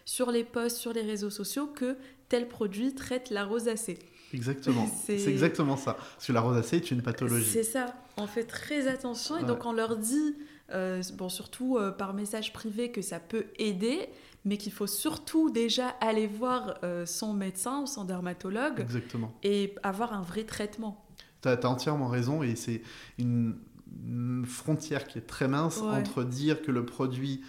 [0.05, 1.95] sur les posts, sur les réseaux sociaux que
[2.29, 3.99] tel produit traite la rosacée.
[4.33, 5.93] Exactement, c'est exactement ça.
[5.93, 7.49] Parce que la rosacée est une pathologie.
[7.49, 10.35] C'est ça, on fait très attention et donc on leur dit,
[10.73, 14.09] euh, bon, surtout euh, par message privé, que ça peut aider,
[14.43, 19.33] mais qu'il faut surtout déjà aller voir euh, son médecin ou son dermatologue Exactement.
[19.43, 21.05] et avoir un vrai traitement.
[21.41, 22.81] Tu as, entièrement raison et c'est
[23.17, 23.55] une,
[24.45, 27.41] frontière qui est très mince entre dire que le produit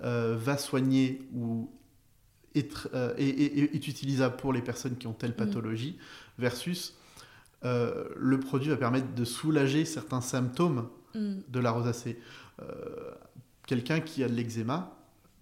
[0.00, 1.70] va soigner ou
[2.54, 5.36] est, est, utilisable pour les personnes qui ont telle mm.
[5.36, 5.98] pathologie,
[6.36, 6.94] versus
[7.62, 11.34] le produit va permettre de soulager certains symptômes mm.
[11.48, 12.18] de la rosacée.
[12.60, 13.12] Euh,
[13.66, 14.96] quelqu'un qui a de l'eczéma,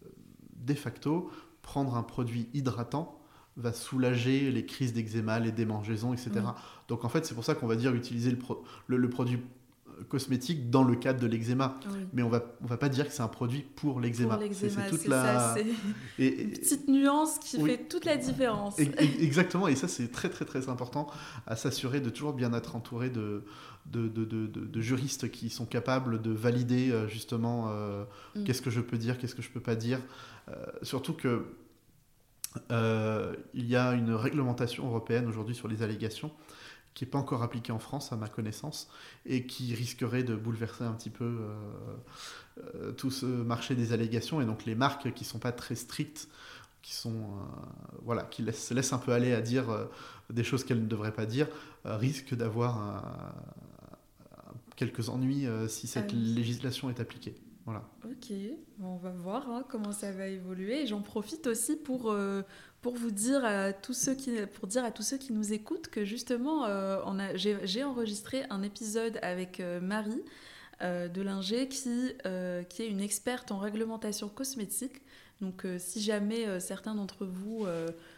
[0.04, 0.08] euh,
[0.56, 1.30] de facto,
[1.62, 3.18] prendre un produit hydratant
[3.56, 6.30] va soulager les crises d'eczéma, les démangeaisons, etc.
[6.36, 6.54] Mm.
[6.88, 8.36] Donc en fait, c'est pour ça qu'on va dire utiliser
[8.86, 9.40] le, le produit
[10.08, 11.78] cosmétique dans le cadre de l'eczéma.
[12.12, 14.38] Mais on va, on va pas dire que c'est un produit pour l'eczéma.
[14.52, 15.54] C'est toute la
[16.18, 18.78] une petite nuance qui fait toute la différence.
[18.78, 21.08] exactement, et ça c'est très très très important
[21.46, 23.44] à s'assurer de toujours bien être entouré de,
[23.86, 28.04] de, de, de, juristes qui sont capables de valider euh, justement euh,
[28.34, 28.44] mm.
[28.44, 30.00] qu'est-ce que je peux dire, qu'est-ce que je peux pas dire.
[30.48, 31.46] Euh, surtout que
[32.68, 36.30] il y a une réglementation européenne aujourd'hui sur les allégations
[36.92, 38.90] qui n'est pas encore appliqué en France à ma connaissance
[39.24, 41.38] et qui risquerait de bouleverser un petit peu
[42.98, 46.28] tout ce marché des allégations et donc les marques qui sont pas très strictes
[46.82, 47.44] qui sont euh,
[48.02, 49.88] voilà qui laissent, se laissent un peu aller à dire
[50.28, 51.48] des choses qu'elles ne devraient pas dire
[51.84, 53.32] risquent d'avoir
[54.84, 57.84] quelques ennuis si cette ah législation est appliquée voilà.
[58.04, 58.32] Ok,
[58.82, 60.84] on va voir hein, comment ça va évoluer.
[60.88, 62.12] J'en profite aussi pour,
[62.82, 65.88] pour vous dire à tous ceux qui, pour dire à tous ceux qui nous écoutent
[65.88, 67.00] que justement, euh,
[67.34, 70.22] j'ai enregistré un épisode avec euh, Marie
[70.82, 75.00] euh, Delinger qui, euh, qui est une experte en réglementation cosmétique.
[75.42, 77.66] Donc, si jamais certains d'entre vous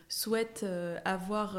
[0.09, 0.65] souhaitent
[1.05, 1.59] avoir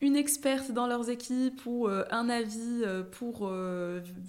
[0.00, 3.50] une experte dans leurs équipes ou un avis pour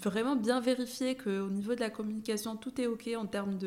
[0.02, 3.60] vraiment bien vérifier qu'au niveau de la communication, tout est OK en termes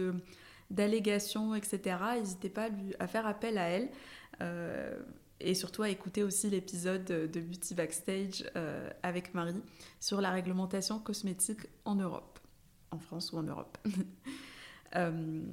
[0.70, 2.68] d'allégations, etc., n'hésitez pas
[2.99, 3.88] à, faire appel à elle.
[4.41, 4.99] Euh,
[5.43, 9.62] et surtout à écouter aussi l'épisode de Beauty Backstage euh, avec Marie
[9.99, 12.38] sur la réglementation cosmétique en Europe,
[12.91, 13.78] en France ou en Europe.
[14.97, 15.45] Euh,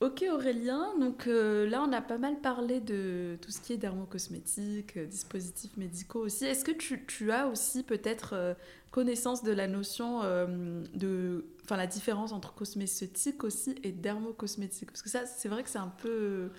[0.00, 4.98] ok Aurélien, donc là on a pas mal parlé de tout ce qui est dermocosmétique,
[4.98, 6.44] dispositifs médicaux aussi.
[6.44, 8.56] Est-ce que tu, tu, as aussi peut-être
[8.90, 14.90] connaissance de la notion de, enfin la différence entre cosmétique aussi et dermocosmétique?
[14.90, 16.50] Parce que ça c'est vrai que c'est un peu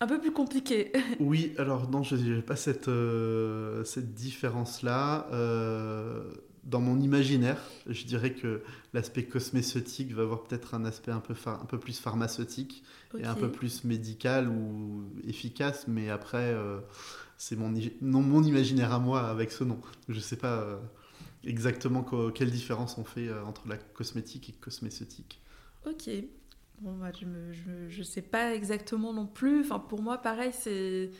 [0.00, 0.92] un peu plus compliqué.
[1.20, 5.26] oui, alors non, je n'ai pas cette, euh, cette différence-là.
[6.66, 8.62] Euh, dans mon imaginaire, je dirais que
[8.92, 12.82] l'aspect cosmétique va avoir peut-être un aspect un peu, un peu plus pharmaceutique
[13.18, 16.80] et un peu plus médical ou efficace, mais après, euh,
[17.38, 19.80] c'est mon, non, mon imaginaire à moi avec ce nom.
[20.08, 20.80] Je ne sais pas
[21.44, 22.04] exactement
[22.34, 25.40] quelle différence on fait entre la cosmétique et cosmétique.
[25.86, 26.10] Ok.
[26.80, 29.60] Bon, bah, je ne je, sais pas exactement non plus.
[29.60, 31.10] Enfin, pour moi, pareil, c'est,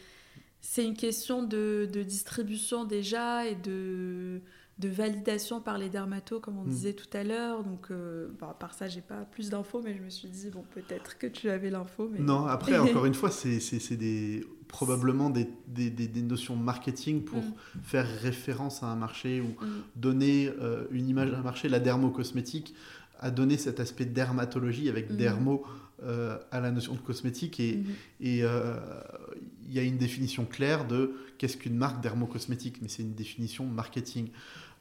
[0.61, 4.43] c'est une question de, de, distribution déjà et de,
[4.79, 6.69] de validation par les dermatos, comme on hmm.
[6.69, 7.65] disait tout à l'heure.
[7.65, 10.65] Donc, euh, bah, par ça, j'ai pas plus d'infos, mais je me suis dit, bon,
[10.75, 12.11] peut-être que tu avais l'info.
[12.13, 12.19] Mais...
[12.19, 17.39] Non, après, encore une fois, c'est, c'est, des, probablement des, des, des, notions marketing pour
[17.39, 17.55] hmm.
[17.83, 19.83] faire référence à un marché ou hmm.
[19.97, 21.69] donner euh, une image à un marché.
[21.69, 22.75] La dermo-cosmétique,
[23.19, 25.65] a donné cet aspect dermatologie avec dermo
[26.03, 27.85] euh, à la notion de cosmétique et
[28.23, 28.77] euh,
[29.67, 33.65] il y a une définition claire de qu'est-ce qu'une marque dermocosmétique, mais c'est une définition
[33.65, 34.29] marketing.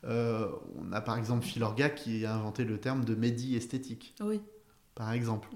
[0.05, 0.47] Euh,
[0.77, 4.15] on a par exemple Philorga qui a inventé le terme de médi esthétique.
[4.21, 4.41] Oui.
[4.93, 5.49] Par exemple.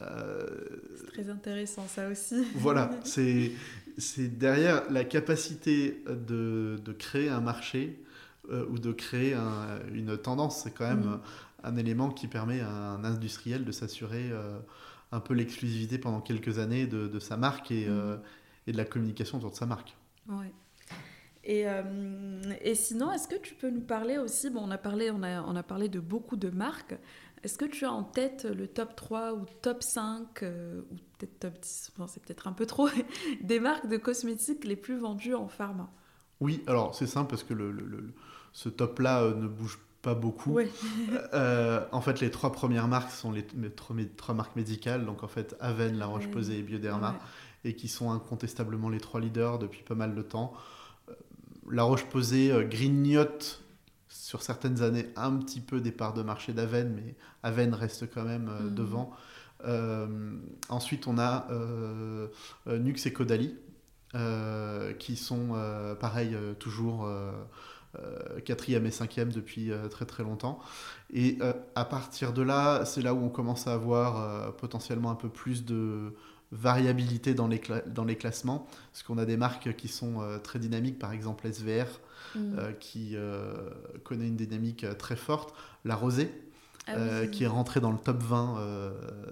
[0.00, 2.44] c'est très intéressant ça aussi.
[2.56, 8.02] voilà, c'est derrière la capacité de, de créer un marché
[8.50, 9.36] ou de créer
[9.94, 11.20] une tendance, c'est quand même mhm
[11.62, 14.58] un élément qui permet à un industriel de s'assurer euh,
[15.12, 18.20] un peu l'exclusivité pendant quelques années de, sa marque et, euh, mm.
[18.68, 19.96] et, de la communication autour de sa marque.
[20.28, 20.52] Ouais.
[21.44, 25.10] Et, euh, et, sinon, est-ce que tu peux nous parler aussi, bon, on a parlé,
[25.10, 26.94] on a, on a parlé de beaucoup de marques,
[27.42, 31.58] est-ce que tu as en tête le top 3 ou top 5, ou peut-être top
[31.60, 32.88] 10, enfin, c'est peut-être un peu trop,
[33.42, 35.90] des marques de cosmétiques les plus vendues en pharma?
[36.40, 38.14] Oui, alors c'est simple parce que le, le,
[38.52, 40.58] ce top-là ne bouge pas beaucoup.
[41.92, 45.96] en fait, les trois premières marques sont les, trois, marques médicales, donc en fait Aven,
[45.98, 47.16] La Roche-Posay et Bioderma,
[47.64, 50.52] et qui sont incontestablement les trois leaders depuis pas mal de temps.
[51.72, 53.62] La Roche-Posay grignote
[54.08, 58.24] sur certaines années un petit peu des parts de marché d'Aven, mais Aven reste quand
[58.24, 58.74] même mm.
[58.74, 59.12] devant.
[59.64, 60.36] Euh,
[60.68, 62.28] ensuite, on a euh,
[62.66, 63.56] Nux et Caudalie,
[64.14, 65.58] euh, qui sont,
[66.00, 67.08] pareil, toujours
[68.44, 70.60] quatrième et cinquième depuis très très longtemps.
[71.12, 71.38] Et
[71.74, 75.64] à partir de là, c'est là où on commence à avoir potentiellement un peu plus
[75.64, 76.14] de
[76.52, 80.98] variabilité dans les, dans les classements, parce qu'on a des marques qui sont très dynamiques,
[80.98, 81.86] par exemple SVR,
[82.34, 82.58] mm.
[82.78, 83.16] qui
[84.04, 86.30] connaît une dynamique très forte, la Rosée,
[86.88, 88.90] ah euh, qui est rentré dans le top 20 euh,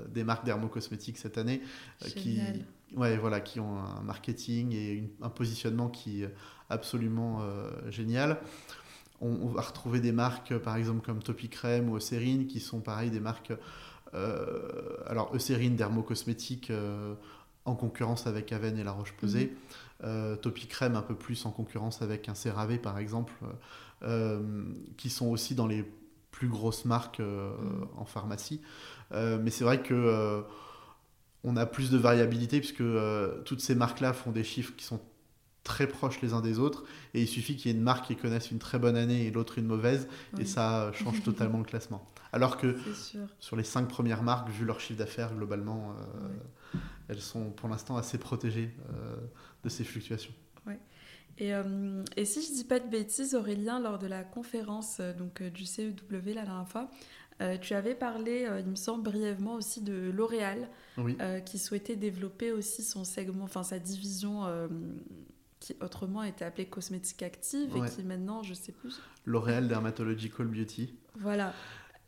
[0.09, 1.61] des marques dermocosmétiques cette année,
[2.05, 2.41] euh, qui,
[2.95, 6.35] ouais, voilà, qui ont un marketing et un positionnement qui est
[6.69, 7.43] absolument
[7.89, 8.41] génial.
[9.21, 13.21] On, va retrouver des marques, par exemple, comme Topicrème ou Eucérine, qui sont pareil des
[13.21, 13.53] marques.
[14.13, 16.73] Alors, Eucérine, dermocosmétique,
[17.65, 19.47] en concurrence avec Aven et La Roche-Posay.
[19.47, 23.35] Mm Topicrème, un peu plus en concurrence avec un CeraVe, par exemple,
[24.97, 25.85] qui sont aussi dans les
[26.41, 27.89] plus grosses marques euh, mm.
[27.99, 28.61] en pharmacie.
[29.13, 30.41] Euh, mais c'est vrai que euh,
[31.45, 32.83] on a plus de variabilité puisque
[33.45, 35.01] toutes ces marques-là font des chiffres qui sont
[35.65, 36.85] très proches les uns des autres
[37.15, 39.31] et il suffit qu'il y ait une marque qui connaisse une très bonne année et
[39.31, 40.09] l'autre une mauvaise
[40.39, 42.11] et ça change totalement le classement.
[42.33, 42.77] Alors que
[43.39, 45.95] sur les cinq premières marques, vu leur chiffre d'affaires globalement,
[47.09, 48.75] elles sont pour l'instant assez protégées
[49.65, 50.33] de ces fluctuations.
[51.41, 55.41] Euh, et, si je dis pas de bêtises, Aurélien, lors de la conférence euh, donc,
[55.41, 56.91] euh, du CEW la dernière fois,
[57.63, 60.69] tu avais parlé, il me semble brièvement aussi de L'Oréal,
[61.47, 64.43] qui souhaitait développer aussi son segment, enfin sa division
[65.59, 69.01] qui autrement était appelée cosmétique active et qui maintenant, je sais plus.
[69.25, 70.93] L'Oréal Dermatological Beauty.
[71.17, 71.55] Voilà.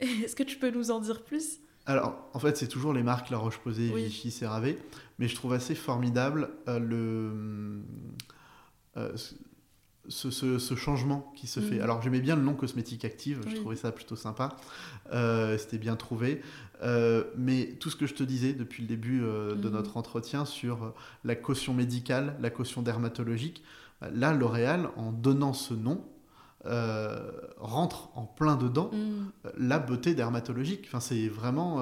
[0.24, 1.58] Est-ce que tu peux nous en dire plus?
[1.86, 4.74] Alors, en fait, c'est toujours les marques La Roche-Posay, Vichy, CeraVe,
[5.18, 7.82] mais je trouve assez formidable le
[8.96, 9.16] euh,
[10.08, 11.78] ce, changement qui se fait.
[11.78, 11.82] Mm.
[11.82, 14.56] Alors j'aimais bien le nom cosmétique active, je trouvais ça plutôt sympa,
[15.12, 16.42] euh, c'était bien trouvé.
[16.82, 19.70] Euh, mais tout ce que je te disais depuis le début de mm.
[19.70, 20.92] notre entretien sur
[21.22, 23.62] la caution médicale, la caution dermatologique,
[24.12, 26.04] là L'Oréal, en donnant ce nom,
[26.64, 29.41] rentre en plein dedans mm.
[29.62, 30.84] La beauté dermatologique.
[30.88, 31.80] Enfin, c'est vraiment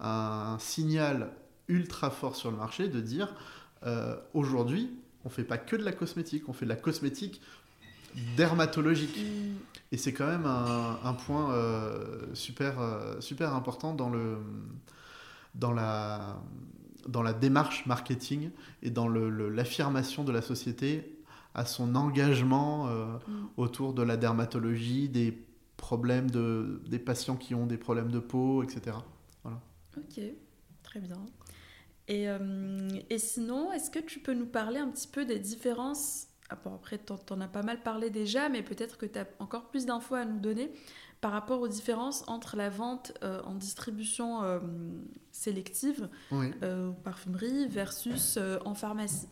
[0.00, 1.30] un signal
[1.68, 3.34] ultra fort sur le marché de dire
[4.32, 4.90] aujourd'hui,
[5.24, 7.40] on fait pas que de la cosmétique, on fait de la cosmétique
[8.36, 9.18] dermatologique.
[9.18, 9.54] Mm.
[9.92, 14.38] Et c'est quand même un, point euh, super, euh, super important dans, le,
[15.54, 16.36] dans, la,
[17.06, 18.50] dans la démarche marketing
[18.82, 21.16] et dans l'affirmation de la société
[21.54, 23.46] à son engagement euh, mm.
[23.56, 25.38] autour de la dermatologie, des
[25.76, 28.96] problèmes de, des patients qui ont des problèmes de peau, etc.
[29.42, 29.60] Voilà.
[29.96, 30.20] Ok,
[30.82, 31.26] très bien.
[32.08, 36.28] Et, euh, et sinon, est-ce que tu peux nous parler un petit peu des différences
[36.50, 39.68] ah, Après, tu en, as pas mal parlé déjà, mais peut-être que tu as encore
[39.68, 40.72] plus d'infos à nous donner
[41.20, 44.60] par rapport aux différences entre la vente euh, en distribution euh,
[45.32, 46.50] sélective, oui.
[47.02, 49.28] parfumerie, versus en pharmacie?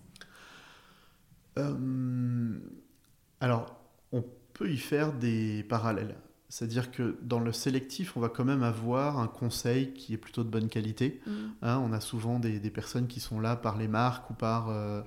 [3.41, 3.79] alors,
[4.11, 4.25] on
[4.55, 6.17] peut y faire des parallèles.
[6.53, 10.45] C'est-à-dire que dans le sélectif, on va quand même avoir un conseil qui est plutôt
[10.45, 11.23] de bonne qualité.
[11.27, 11.31] Mm.
[11.63, 15.01] Hein, on a souvent des, personnes qui sont là par les marques ou par euh,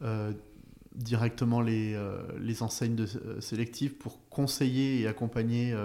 [0.00, 0.32] euh,
[0.94, 3.04] directement les, euh, les, enseignes de
[3.40, 5.76] sélectif pour conseiller et accompagner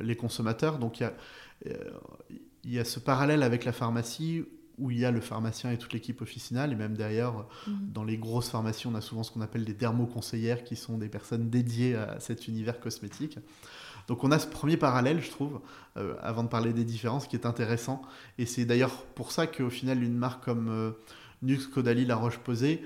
[0.00, 0.78] les consommateurs.
[0.78, 1.10] Donc il
[2.64, 4.44] y y a ce parallèle avec la pharmacie
[4.78, 7.72] où il y a le pharmacien et toute l'équipe officinale, et même d'ailleurs, mm.
[7.92, 11.08] dans les grosses pharmacies, on a souvent ce qu'on appelle des dermoconseillères, qui sont des
[11.08, 13.40] personnes dédiées à cet univers cosmétique.
[14.08, 15.60] Donc on a ce premier parallèle, je trouve,
[15.98, 18.02] euh, avant de parler des différences, qui est intéressant.
[18.38, 20.90] Et c'est d'ailleurs pour ça qu'au final, une marque comme euh,
[21.42, 22.82] Nux, Caudalie, La Roche-Posay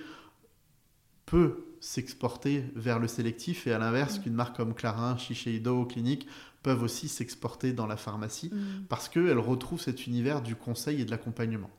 [1.25, 4.23] peut s'exporter vers le sélectif et à l'inverse mm.
[4.23, 6.27] qu'une marque comme Clarin, Shiseido, Clinique
[6.65, 8.87] peuvent aussi s'exporter dans la pharmacie mm.
[8.89, 11.71] parce qu'elles retrouvent cet univers du conseil et de l'accompagnement.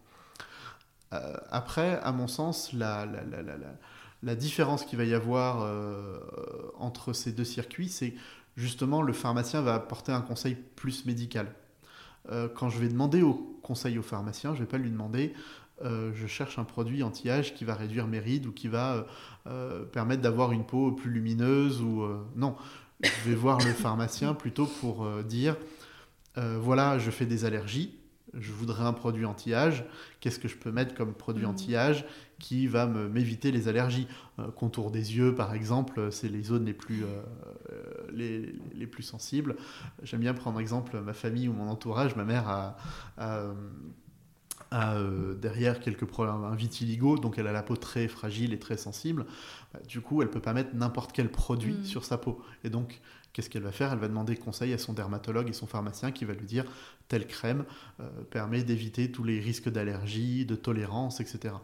[1.11, 5.69] Euh, après, à mon sens, la, la, différence qu'il va y avoir
[6.77, 8.15] entre ces deux circuits, c'est
[8.55, 11.53] justement, le pharmacien va apporter un conseil plus médical.
[12.31, 15.33] Euh, quand je vais demander au conseil au pharmacien, je ne vais pas lui demander
[15.83, 19.05] euh, je cherche un produit anti-âge qui va réduire mes rides ou qui va
[19.47, 22.55] euh, permettre d'avoir une peau plus lumineuse ou non.
[23.01, 25.57] Je vais voir le pharmacien plutôt pour dire
[26.35, 27.99] voilà, je fais des allergies,
[28.39, 29.85] je voudrais un produit anti-âge,
[30.19, 31.51] qu'est-ce que je peux mettre comme produit Mhm.
[31.51, 32.05] anti-âge
[32.39, 34.07] qui va m'éviter les allergies?
[34.39, 37.07] Euh, Contour des yeux, par exemple, c'est les zones les plus, euh,
[37.71, 39.55] euh, les, les plus sensibles.
[40.03, 42.15] J'aime bien prendre exemple ma famille ou mon entourage.
[42.15, 42.75] Ma mère a,
[43.17, 43.53] a, euh,
[44.71, 48.59] a, euh, derrière quelques problèmes, un vitiligo, donc elle a la peau très fragile et
[48.59, 49.25] très sensible.
[49.73, 51.85] Bah, Du coup, elle peut pas mettre n'importe quel produit Mhm.
[51.85, 52.41] sur sa peau.
[52.63, 52.99] Et donc,
[53.33, 53.91] qu'est-ce qu'elle va faire?
[53.93, 56.65] Elle va demander conseil à son dermatologue et son pharmacien qui va lui dire
[57.07, 57.65] telle crème
[57.99, 61.55] euh, permet d'éviter tous les risques d'allergie, de tolérance, etc.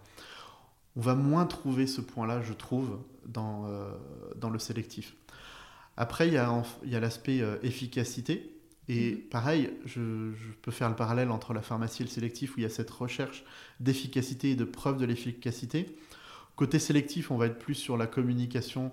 [0.96, 3.92] On va moins trouver ce point-là, je trouve, dans, euh,
[4.36, 5.16] dans le sélectif.
[5.98, 8.56] Après, il y a, en- il y a l'aspect euh, efficacité.
[8.88, 9.22] Et Mhm.
[9.30, 12.64] pareil, je, je peux faire le parallèle entre la pharmacie et le sélectif, où il
[12.64, 13.44] y a cette recherche
[13.80, 15.96] d'efficacité et de preuve de l'efficacité.
[16.56, 18.92] Côté sélectif, on va être plus sur la communication,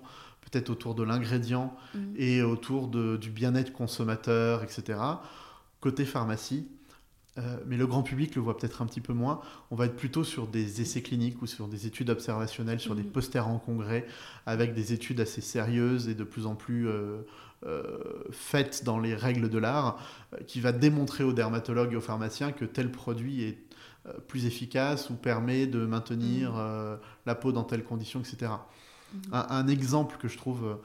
[0.49, 2.13] peut-être autour de l'ingrédient Mhm.
[2.17, 4.99] et autour de- du bien-être consommateur, etc.
[5.79, 6.67] Côté pharmacie,
[7.37, 9.95] euh, mais le grand public le voit peut-être un petit peu moins, on va être
[9.95, 13.11] plutôt sur des essais cliniques ou sur des études observationnelles, sur des Mhm.
[13.11, 14.07] posters en congrès,
[14.45, 17.21] avec des études assez sérieuses et de plus en plus euh,
[17.65, 17.97] euh,
[18.31, 19.97] faites dans les règles de l'art,
[20.45, 23.57] qui va démontrer aux dermatologues et aux pharmaciens que tel produit est
[24.27, 26.95] plus efficace ou permet de maintenir euh,
[27.25, 28.51] la peau dans telles conditions, etc.
[29.31, 30.77] Un, un exemple que je trouve,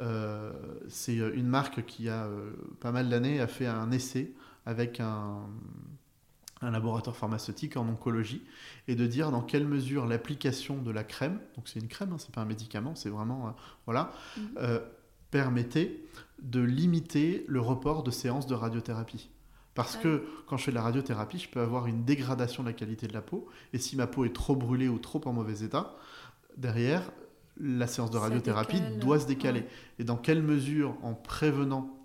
[0.00, 0.52] euh,
[0.88, 4.32] c'est une marque qui a euh, pas mal d'années a fait un essai
[4.66, 5.38] avec un,
[6.62, 8.42] un laboratoire pharmaceutique en oncologie
[8.86, 12.16] et de dire dans quelle mesure l'application de la crème, donc c'est une crème, hein,
[12.18, 13.50] c'est pas un médicament, c'est vraiment euh,
[13.86, 14.42] voilà, Mhm.
[14.58, 14.80] euh,
[15.30, 16.02] permettait
[16.42, 19.30] de limiter le report de séances de radiothérapie.
[19.74, 22.68] Parce Ah que quand je fais de la radiothérapie, je peux avoir une dégradation de
[22.68, 23.46] la qualité de la peau.
[23.72, 25.94] Et si ma peau est trop brûlée ou trop en mauvais état,
[26.56, 27.02] derrière,
[27.62, 29.60] la séance de radiothérapie doit se décaler.
[29.60, 29.68] ouais.
[29.98, 31.96] Et dans quelle mesure, en prévenant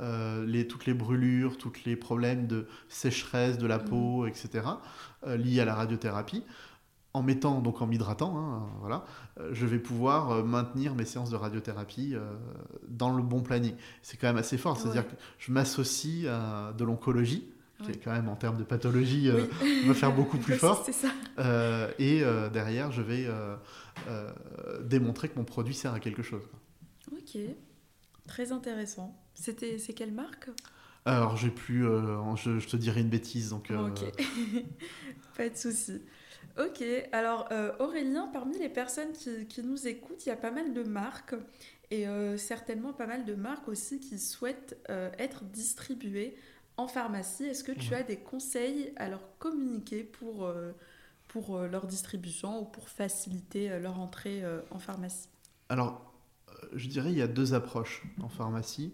[0.00, 3.84] euh, les, toutes les brûlures, tous les problèmes de sécheresse de la Mhm.
[3.84, 4.66] peau, etc.,
[5.26, 6.42] euh, liés à la radiothérapie,
[7.12, 9.04] en mettant, donc en m'hydratant, hein, voilà,
[9.38, 12.16] euh, je vais pouvoir maintenir mes séances de radiothérapie
[12.88, 13.74] dans le bon planning.
[14.02, 17.48] C'est quand même assez fort, c'est-à-dire que je m'associe à de l'oncologie,
[17.84, 19.30] qui est quand même en termes de pathologie,
[19.62, 19.82] Oui.
[19.86, 20.84] va faire beaucoup plus fort.
[20.90, 21.08] Ça.
[22.00, 22.22] et
[22.52, 23.28] derrière, je vais
[24.82, 26.48] démontrer que mon produit sert à quelque chose.
[27.12, 27.38] Ok,
[28.26, 29.16] très intéressant.
[29.34, 30.50] C'était, c'est quelle marque?
[31.06, 33.70] Alors, j'ai plus, euh, je, je te dirais une bêtise, donc.
[33.70, 34.04] euh, Ok,
[35.36, 36.02] pas de souci.
[36.58, 40.52] Ok, alors euh, Aurélien, parmi les personnes qui, qui nous écoutent, il y a pas
[40.52, 41.34] mal de marques
[41.90, 46.36] et euh, certainement pas mal de marques aussi qui souhaitent euh, être distribuées
[46.76, 47.44] en pharmacie.
[47.46, 47.96] Est-ce que tu Ouais.
[47.96, 50.72] as des conseils à leur communiquer pour, euh,
[51.34, 55.28] pour euh, leur distribution ou pour faciliter euh, leur entrée euh, en pharmacie
[55.68, 56.00] Alors,
[56.74, 58.92] je dirais il y a deux approches en pharmacie.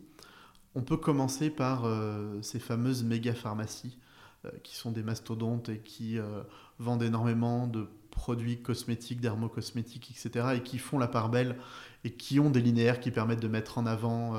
[0.75, 3.99] On peut commencer par euh, ces fameuses méga pharmacies
[4.47, 6.43] euh, qui sont des mastodontes et qui euh,
[6.79, 10.55] vendent énormément de produits cosmétiques, dermocosmétiques, etc.
[10.57, 11.57] et qui font la part belle
[12.05, 14.35] et qui ont des linéaires qui permettent de mettre en avant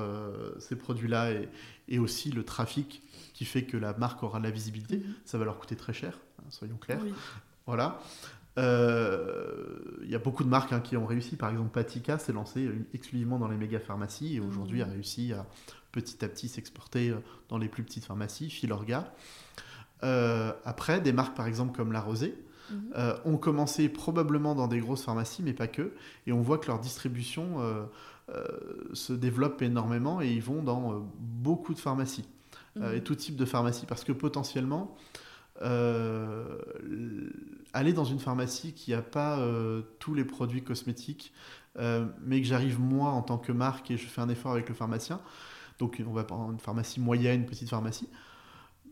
[0.60, 1.50] ces produits-là et,
[1.88, 3.02] et aussi le trafic
[3.34, 4.98] qui fait que la marque aura de la visibilité.
[4.98, 5.14] Mhm.
[5.24, 7.00] Ça va leur coûter très cher, hein, soyons clairs.
[7.04, 7.14] Oui.
[7.66, 8.00] Voilà.
[8.58, 11.36] Euh, Il y a beaucoup de marques hein, qui ont réussi.
[11.38, 14.90] Par exemple, Patika s'est lancé euh, exclusivement dans les méga pharmacies et aujourd'hui Mhm.
[14.90, 15.46] a réussi à
[15.92, 17.18] petit à petit s'exporter euh,
[17.50, 19.14] dans les plus petites pharmacies, Filorga.
[20.04, 22.36] Euh, après, des marques par exemple comme La Rosée
[22.98, 25.92] euh, ont commencé probablement dans des grosses pharmacies, mais pas que.
[26.26, 27.84] Et on voit que leur distribution euh,
[28.30, 28.46] euh,
[28.94, 32.26] se développe énormément et ils vont dans euh, beaucoup de pharmacies
[32.78, 35.12] euh, et tout type de pharmacie parce que potentiellement euh,
[37.74, 41.34] aller dans une pharmacie qui n'a pas euh, tous les produits cosmétiques
[41.80, 44.68] euh, mais que j'arrive moi en tant que marque et je fais un effort avec
[44.70, 45.22] le pharmacien
[45.80, 48.10] donc on va prendre une pharmacie moyenne, une petite pharmacie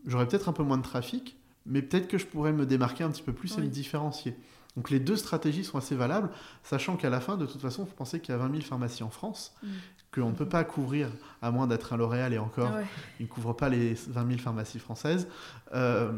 [0.06, 3.10] j'aurais peut-être un peu moins de trafic mais peut-être que je pourrais me démarquer un
[3.10, 4.34] petit peu plus et me différencier
[4.76, 6.30] donc les deux stratégies sont assez valables
[6.62, 9.02] sachant qu'à la fin de toute façon vous pensez qu'il y a 20 000 pharmacies
[9.02, 9.70] en France Mhm.
[10.14, 11.08] qu'on ne peut pas couvrir
[11.42, 12.84] à moins d'être un L'Oréal et encore Ouais.
[13.20, 15.28] il ne couvre pas les 20 000 pharmacies françaises.
[15.74, 16.12] Euh,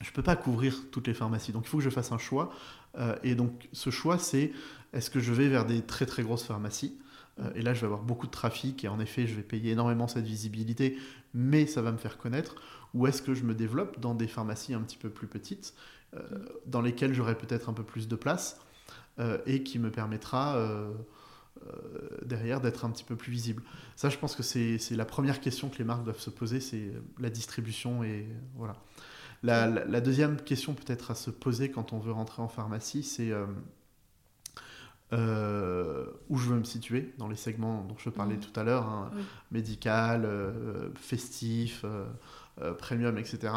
[0.00, 1.52] je ne peux pas couvrir toutes les pharmacies.
[1.52, 2.52] Donc il faut que je fasse un choix.
[2.98, 4.52] Euh, et donc ce choix, c'est
[4.92, 6.98] est-ce que je vais vers des très très grosses pharmacies?
[7.38, 9.72] Euh, Et là, je vais avoir beaucoup de trafic et en effet, je vais payer
[9.72, 10.98] énormément cette visibilité,
[11.34, 12.56] mais ça va me faire connaître.
[12.94, 15.74] Ou est-ce que je me développe dans des pharmacies un petit peu plus petites,
[16.14, 16.20] euh,
[16.66, 18.60] dans lesquelles j'aurai peut-être un peu plus de place
[19.46, 20.58] et qui me permettra...
[22.22, 23.62] derrière d'être un petit peu plus visible?
[23.96, 26.92] Ça, je pense que c'est la première question que les marques doivent se poser, c'est
[27.18, 28.76] la distribution et voilà.
[29.42, 33.02] La, la- la deuxième question peut-être à se poser quand on veut rentrer en pharmacie,
[33.02, 33.46] c'est euh,
[35.12, 38.40] euh, où je veux me situer dans les segments dont je parlais Mhm.
[38.40, 39.22] tout à l'heure, hein, Oui.
[39.52, 41.84] médical, euh, festif,
[42.78, 43.52] premium, etc.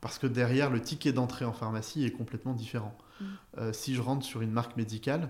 [0.00, 2.98] Parce que derrière, le ticket d'entrée en pharmacie est complètement différent.
[3.20, 3.24] Mm.
[3.58, 5.28] Euh, si je rentre sur une marque médicale,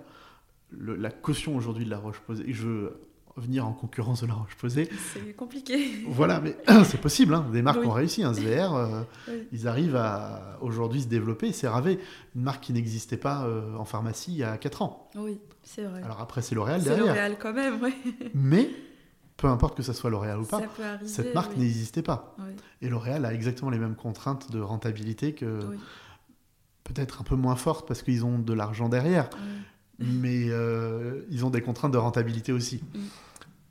[0.73, 3.01] la caution aujourd'hui de la Roche-Posay, je veux
[3.37, 4.89] venir en concurrence de la Roche-Posay.
[5.13, 6.05] C'est compliqué.
[6.09, 7.35] Voilà, mais c'est possible.
[7.35, 7.47] Hein.
[7.53, 8.23] Des marques ont réussi.
[8.23, 8.35] Un hein.
[8.35, 9.03] SVR, euh,
[9.53, 11.53] ils arrivent à aujourd'hui se développer.
[11.53, 11.99] C'est Ravé,
[12.35, 15.11] une marque qui n'existait pas euh, en pharmacie il y a 4 ans.
[15.17, 16.03] Oui, c'est vrai.
[16.03, 17.05] Alors après, c'est L'Oréal derrière.
[17.05, 17.95] C'est L'Oréal quand même, oui.
[18.35, 18.71] mais
[19.37, 20.61] peu importe que ce soit L'Oréal ou pas,
[21.05, 22.37] cette marque n'existait pas.
[22.81, 25.61] Et L'Oréal a exactement les mêmes contraintes de rentabilité que
[26.85, 29.31] peut-être un peu moins fortes parce qu'ils ont de l'argent derrière,
[30.03, 32.83] mais euh, ils ont des contraintes de rentabilité aussi.
[32.95, 32.99] Mm.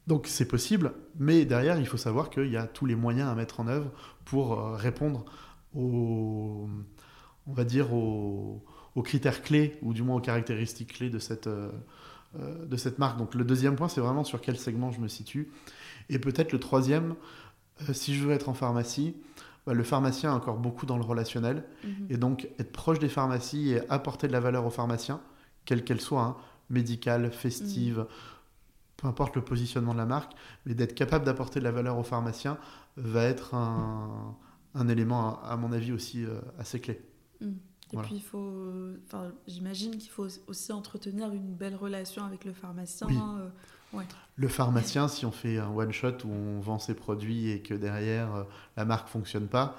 [0.07, 3.35] Donc c'est possible, mais derrière, il faut savoir qu'il y a tous les moyens à
[3.35, 3.91] mettre en œuvre
[4.25, 5.25] pour euh, répondre
[5.75, 6.67] aux,
[7.47, 8.63] on va dire, aux,
[9.03, 11.71] critères clés, ou du moins aux caractéristiques clés de cette, euh,
[12.35, 13.17] de cette marque.
[13.17, 15.49] Donc le deuxième point, c'est vraiment sur quel segment je me situe.
[16.09, 17.15] Et peut-être le troisième,
[17.93, 19.15] si je veux être en pharmacie,
[19.65, 21.63] bah, le pharmacien a encore beaucoup dans le relationnel.
[21.83, 22.07] Mhm.
[22.09, 25.21] Et donc être proche des pharmacies et apporter de la valeur aux pharmaciens,
[25.65, 26.37] quelle qu'elle soit, hein,
[26.69, 28.07] médicale, festive, mhm.
[28.97, 30.33] peu importe le positionnement de la marque,
[30.65, 32.57] mais d'être capable d'apporter de la valeur aux pharmaciens
[32.97, 34.35] va être un,
[34.75, 37.01] un élément, à, mon avis, aussi euh, assez clé.
[37.41, 37.57] Mhm.
[37.93, 38.53] Et puis, il faut,
[39.05, 43.07] enfin, j'imagine qu'il faut aussi entretenir une belle relation avec le pharmacien.
[43.39, 43.49] Euh,
[44.37, 47.73] le pharmacien, si on fait un one shot où on vend ses produits et que
[47.73, 48.43] derrière euh,
[48.77, 49.75] la marque fonctionne pas,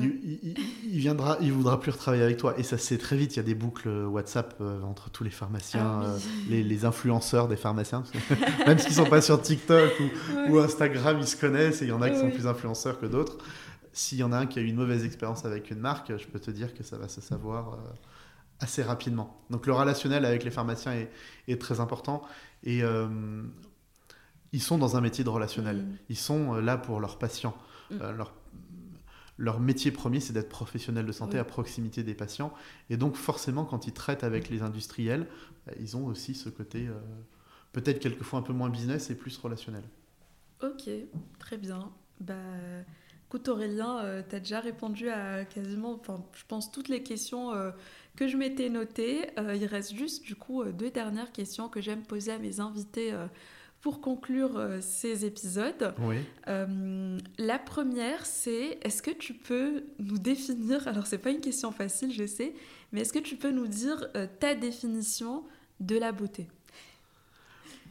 [0.00, 2.54] il, il, viendra, il voudra plus retravailler avec toi.
[2.58, 3.34] Et ça c'est très vite.
[3.34, 6.16] Il y a des boucles WhatsApp euh, entre tous les pharmaciens, ah
[6.48, 8.04] les, les, influenceurs des pharmaciens,
[8.66, 11.92] même s'ils sont pas sur TikTok ou, ou, Instagram, ils se connaissent et il y
[11.92, 13.38] en a qui sont plus influenceurs que d'autres
[13.94, 16.26] s'il y en a un qui a eu une mauvaise expérience avec une marque, je
[16.26, 17.76] peux te dire que ça va se savoir euh,
[18.60, 19.40] assez rapidement.
[19.50, 21.06] Donc le relationnel avec les pharmaciens
[21.46, 22.22] est, très important
[22.64, 23.06] et euh,
[24.52, 25.76] ils sont dans un métier de relationnel.
[25.76, 25.96] Mm.
[26.10, 27.56] Ils sont euh, là pour leurs patients.
[27.90, 27.96] Mm.
[29.36, 32.52] Leur, métier premier, c'est d'être professionnel de santé à proximité des patients.
[32.90, 35.26] Et donc forcément, quand ils traitent avec les industriels,
[35.66, 36.88] bah, ils ont aussi ce côté
[37.72, 39.84] peut-être quelquefois un peu moins business et plus relationnel.
[40.62, 40.88] Ok,
[41.38, 41.90] très bien.
[42.20, 42.34] Bah,
[43.34, 47.52] Écoute Aurélien, euh, tu as déjà répondu à quasiment, enfin, je pense, toutes les questions
[47.52, 47.72] euh,
[48.14, 49.26] que je m'étais notées.
[49.40, 53.12] Euh, il reste juste, du coup, deux dernières questions que j'aime poser à mes invités
[53.84, 55.94] pour conclure ces épisodes.
[55.98, 56.16] Oui.
[57.36, 62.10] la première, c'est est-ce que tu peux nous définir, alors c'est pas une question facile,
[62.10, 62.54] je sais,
[62.92, 64.08] mais est-ce que tu peux nous dire
[64.40, 65.44] ta définition
[65.80, 66.48] de la beauté?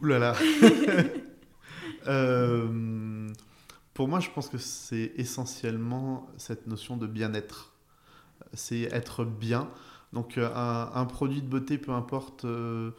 [0.01, 0.35] Ouh là là
[3.93, 7.73] Pour moi, je pense que c'est essentiellement cette notion de bien-être.
[8.53, 9.69] C'est être bien.
[10.13, 12.91] Donc euh, un, produit de beauté, peu importe euh,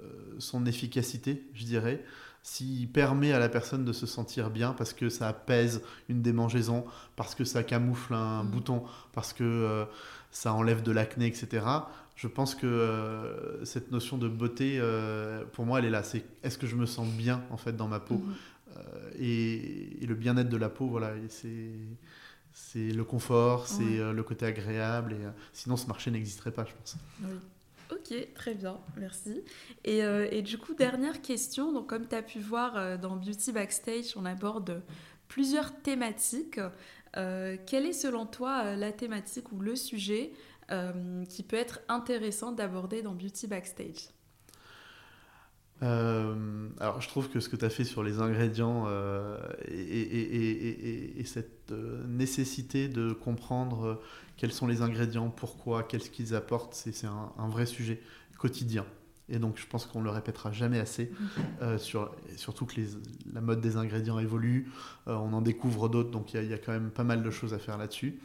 [0.00, 0.06] euh,
[0.38, 2.04] son efficacité, je dirais,
[2.42, 6.84] s'il permet à la personne de se sentir bien parce que ça apaise une démangeaison,
[7.16, 8.48] parce que ça camoufle un mmh.
[8.48, 8.82] bouton,
[9.12, 9.86] parce que
[10.30, 11.66] ça enlève de l'acné, etc.
[12.16, 14.80] Je pense que cette notion de beauté,
[15.52, 16.02] pour moi, elle est là.
[16.02, 18.16] C'est est-ce que je me sens bien en fait dans ma peau?
[18.16, 18.34] Mmh.
[18.76, 24.46] Euh, et, le bien-être de la peau, voilà, c'est le confort, c'est euh, le côté
[24.46, 25.12] agréable.
[25.12, 26.96] Et, euh, sinon, ce marché n'existerait pas, je pense.
[27.22, 27.30] Oui.
[27.90, 29.42] Ok, très bien, merci.
[29.84, 31.72] Et, et, du coup, dernière question.
[31.72, 34.82] Donc, comme tu as pu voir dans Beauty Backstage, on aborde
[35.28, 36.60] plusieurs thématiques.
[37.14, 40.32] quelle est selon toi la thématique ou le sujet
[41.30, 44.10] qui peut être intéressant d'aborder dans Beauty Backstage?
[45.82, 51.22] Euh, alors, je trouve que ce que tu as fait sur les ingrédients euh, et,
[51.24, 54.00] cette euh, nécessité de comprendre
[54.36, 58.00] quels sont les ingrédients, pourquoi, qu'est-ce qu'ils apportent, c'est un, vrai sujet
[58.38, 58.84] quotidien.
[59.28, 61.12] Et donc, je pense qu'on le répétera jamais assez,
[61.76, 62.86] sur, surtout que les,
[63.34, 64.70] la mode des ingrédients évolue,
[65.06, 67.58] on en découvre d'autres, donc il y, a quand même pas mal de choses à
[67.58, 68.20] faire là-dessus.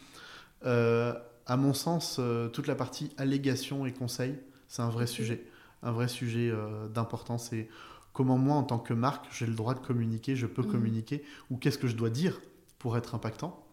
[0.64, 2.22] à mon sens,
[2.54, 4.38] toute la partie allégation et conseil,
[4.70, 5.44] c'est un vrai sujet
[5.84, 7.50] un vrai sujet euh, d'importance.
[7.50, 7.70] C'est
[8.14, 10.72] comment moi, en tant que marque, j'ai le droit de communiquer, je peux mmh.
[10.72, 12.42] communiquer, ou qu'est-ce que je dois dire
[12.80, 13.66] pour être impactant?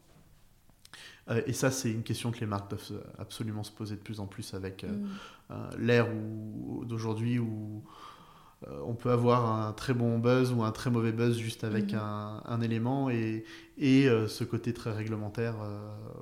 [1.30, 4.20] Euh, et ça, c'est une question que les marques doivent absolument se poser de plus
[4.20, 5.76] en plus avec euh, mmh.
[5.78, 6.08] l'ère
[6.84, 7.82] d'aujourd'hui où
[8.84, 11.98] on peut avoir un très bon buzz ou un très mauvais buzz juste avec mmh.
[11.98, 13.44] un, un, élément et,
[13.78, 15.54] et ce côté très réglementaire.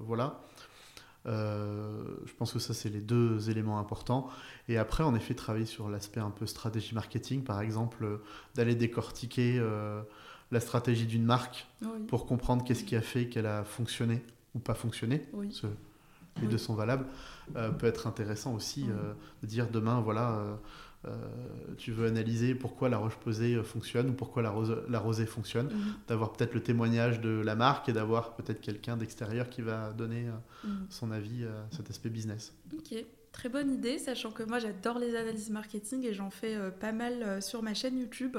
[0.03, 0.41] voilà.
[1.27, 4.29] Euh, je pense que ça, c'est les deux éléments importants.
[4.69, 8.23] Et après, en effet, travailler sur l'aspect un peu stratégie marketing, par exemple, euh,
[8.55, 10.01] d'aller décortiquer euh,
[10.51, 11.67] la stratégie d'une marque
[12.07, 14.23] pour comprendre qu'est-ce qui a fait qu'elle a fonctionné
[14.55, 15.27] ou pas fonctionné.
[16.41, 17.05] les deux sont valables.
[17.79, 18.87] peut être intéressant aussi
[19.43, 20.59] de dire demain, voilà,
[21.77, 25.67] tu veux analyser pourquoi la roche posée fonctionne ou pourquoi la, rose, la rosée fonctionne,
[25.67, 25.95] mhm.
[26.09, 30.27] d'avoir peut-être le témoignage de la marque et d'avoir peut-être quelqu'un d'extérieur qui va donner
[30.65, 30.87] mhm.
[30.91, 32.53] son avis à cet aspect business.
[32.75, 32.95] Ok,
[33.33, 37.43] très bonne idée, sachant que moi j'adore les analyses marketing et j'en fais pas mal
[37.43, 38.37] sur ma chaîne YouTube.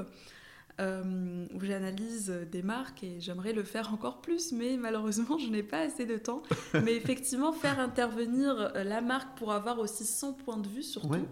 [0.80, 5.64] Euh, où j'analyse des marques et j'aimerais le faire encore plus, mais malheureusement, je n'ai
[5.64, 6.42] pas assez de temps.
[6.86, 11.28] mais effectivement, faire intervenir euh, la marque pour avoir aussi son point de vue, surtout,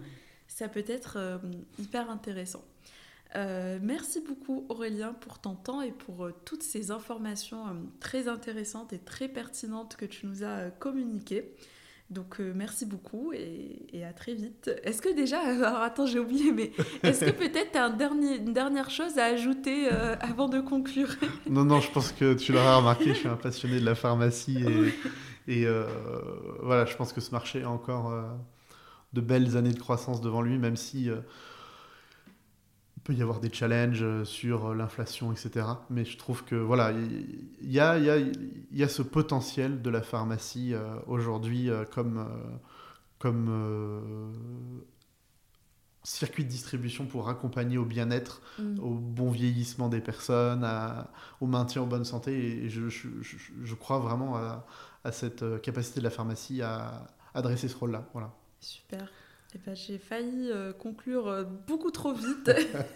[0.58, 1.38] ça peut être euh,
[1.78, 2.64] hyper intéressant.
[3.34, 7.64] merci beaucoup Aurélien pour ton temps et pour toutes ces informations
[8.00, 11.54] très intéressantes et très pertinentes que tu nous as communiquées.
[12.10, 14.70] Donc euh, merci beaucoup et, à très vite.
[14.82, 18.36] Est-ce que déjà, alors attends j'ai oublié, mais est-ce que peut-être tu as un dernier,
[18.36, 21.08] une dernière chose à ajouter euh, avant de conclure?
[21.50, 24.64] Non, non, je pense que tu l'auras remarqué, je suis un passionné de la pharmacie
[25.46, 25.86] et, et euh,
[26.62, 28.12] voilà, je pense que ce marché a encore
[29.12, 31.10] de belles années de croissance devant lui, même si
[33.08, 35.66] peut y avoir des challenges euh, sur euh, l'inflation, etc.
[35.88, 39.88] Mais je trouve que voilà, il y a, y, a, y a, ce potentiel de
[39.88, 42.28] la pharmacie euh, aujourd'hui comme,
[43.18, 44.34] comme
[46.02, 48.78] circuit de distribution pour accompagner au bien-être, mm.
[48.80, 50.68] au bon vieillissement des personnes,
[51.40, 52.64] au maintien en bonne santé.
[52.64, 54.66] Et je, je, je, crois vraiment à,
[55.04, 58.06] à, cette capacité de la pharmacie à adresser ce rôle-là.
[58.12, 58.34] Voilà.
[58.60, 59.08] Super.
[59.54, 62.50] Eh ben, j'ai failli euh, conclure euh, beaucoup trop vite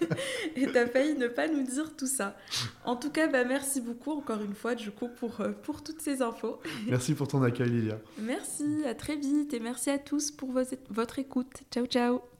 [0.56, 2.36] et tu as failli ne pas nous dire tout ça.
[2.84, 6.02] En tout cas, bah, merci beaucoup encore une fois du coup pour, euh, pour toutes
[6.02, 6.60] ces infos.
[6.88, 7.98] Merci pour ton accueil Lilia.
[8.18, 10.52] Merci, à très vite et merci à tous pour
[10.90, 11.62] votre écoute.
[11.70, 12.31] Ciao ciao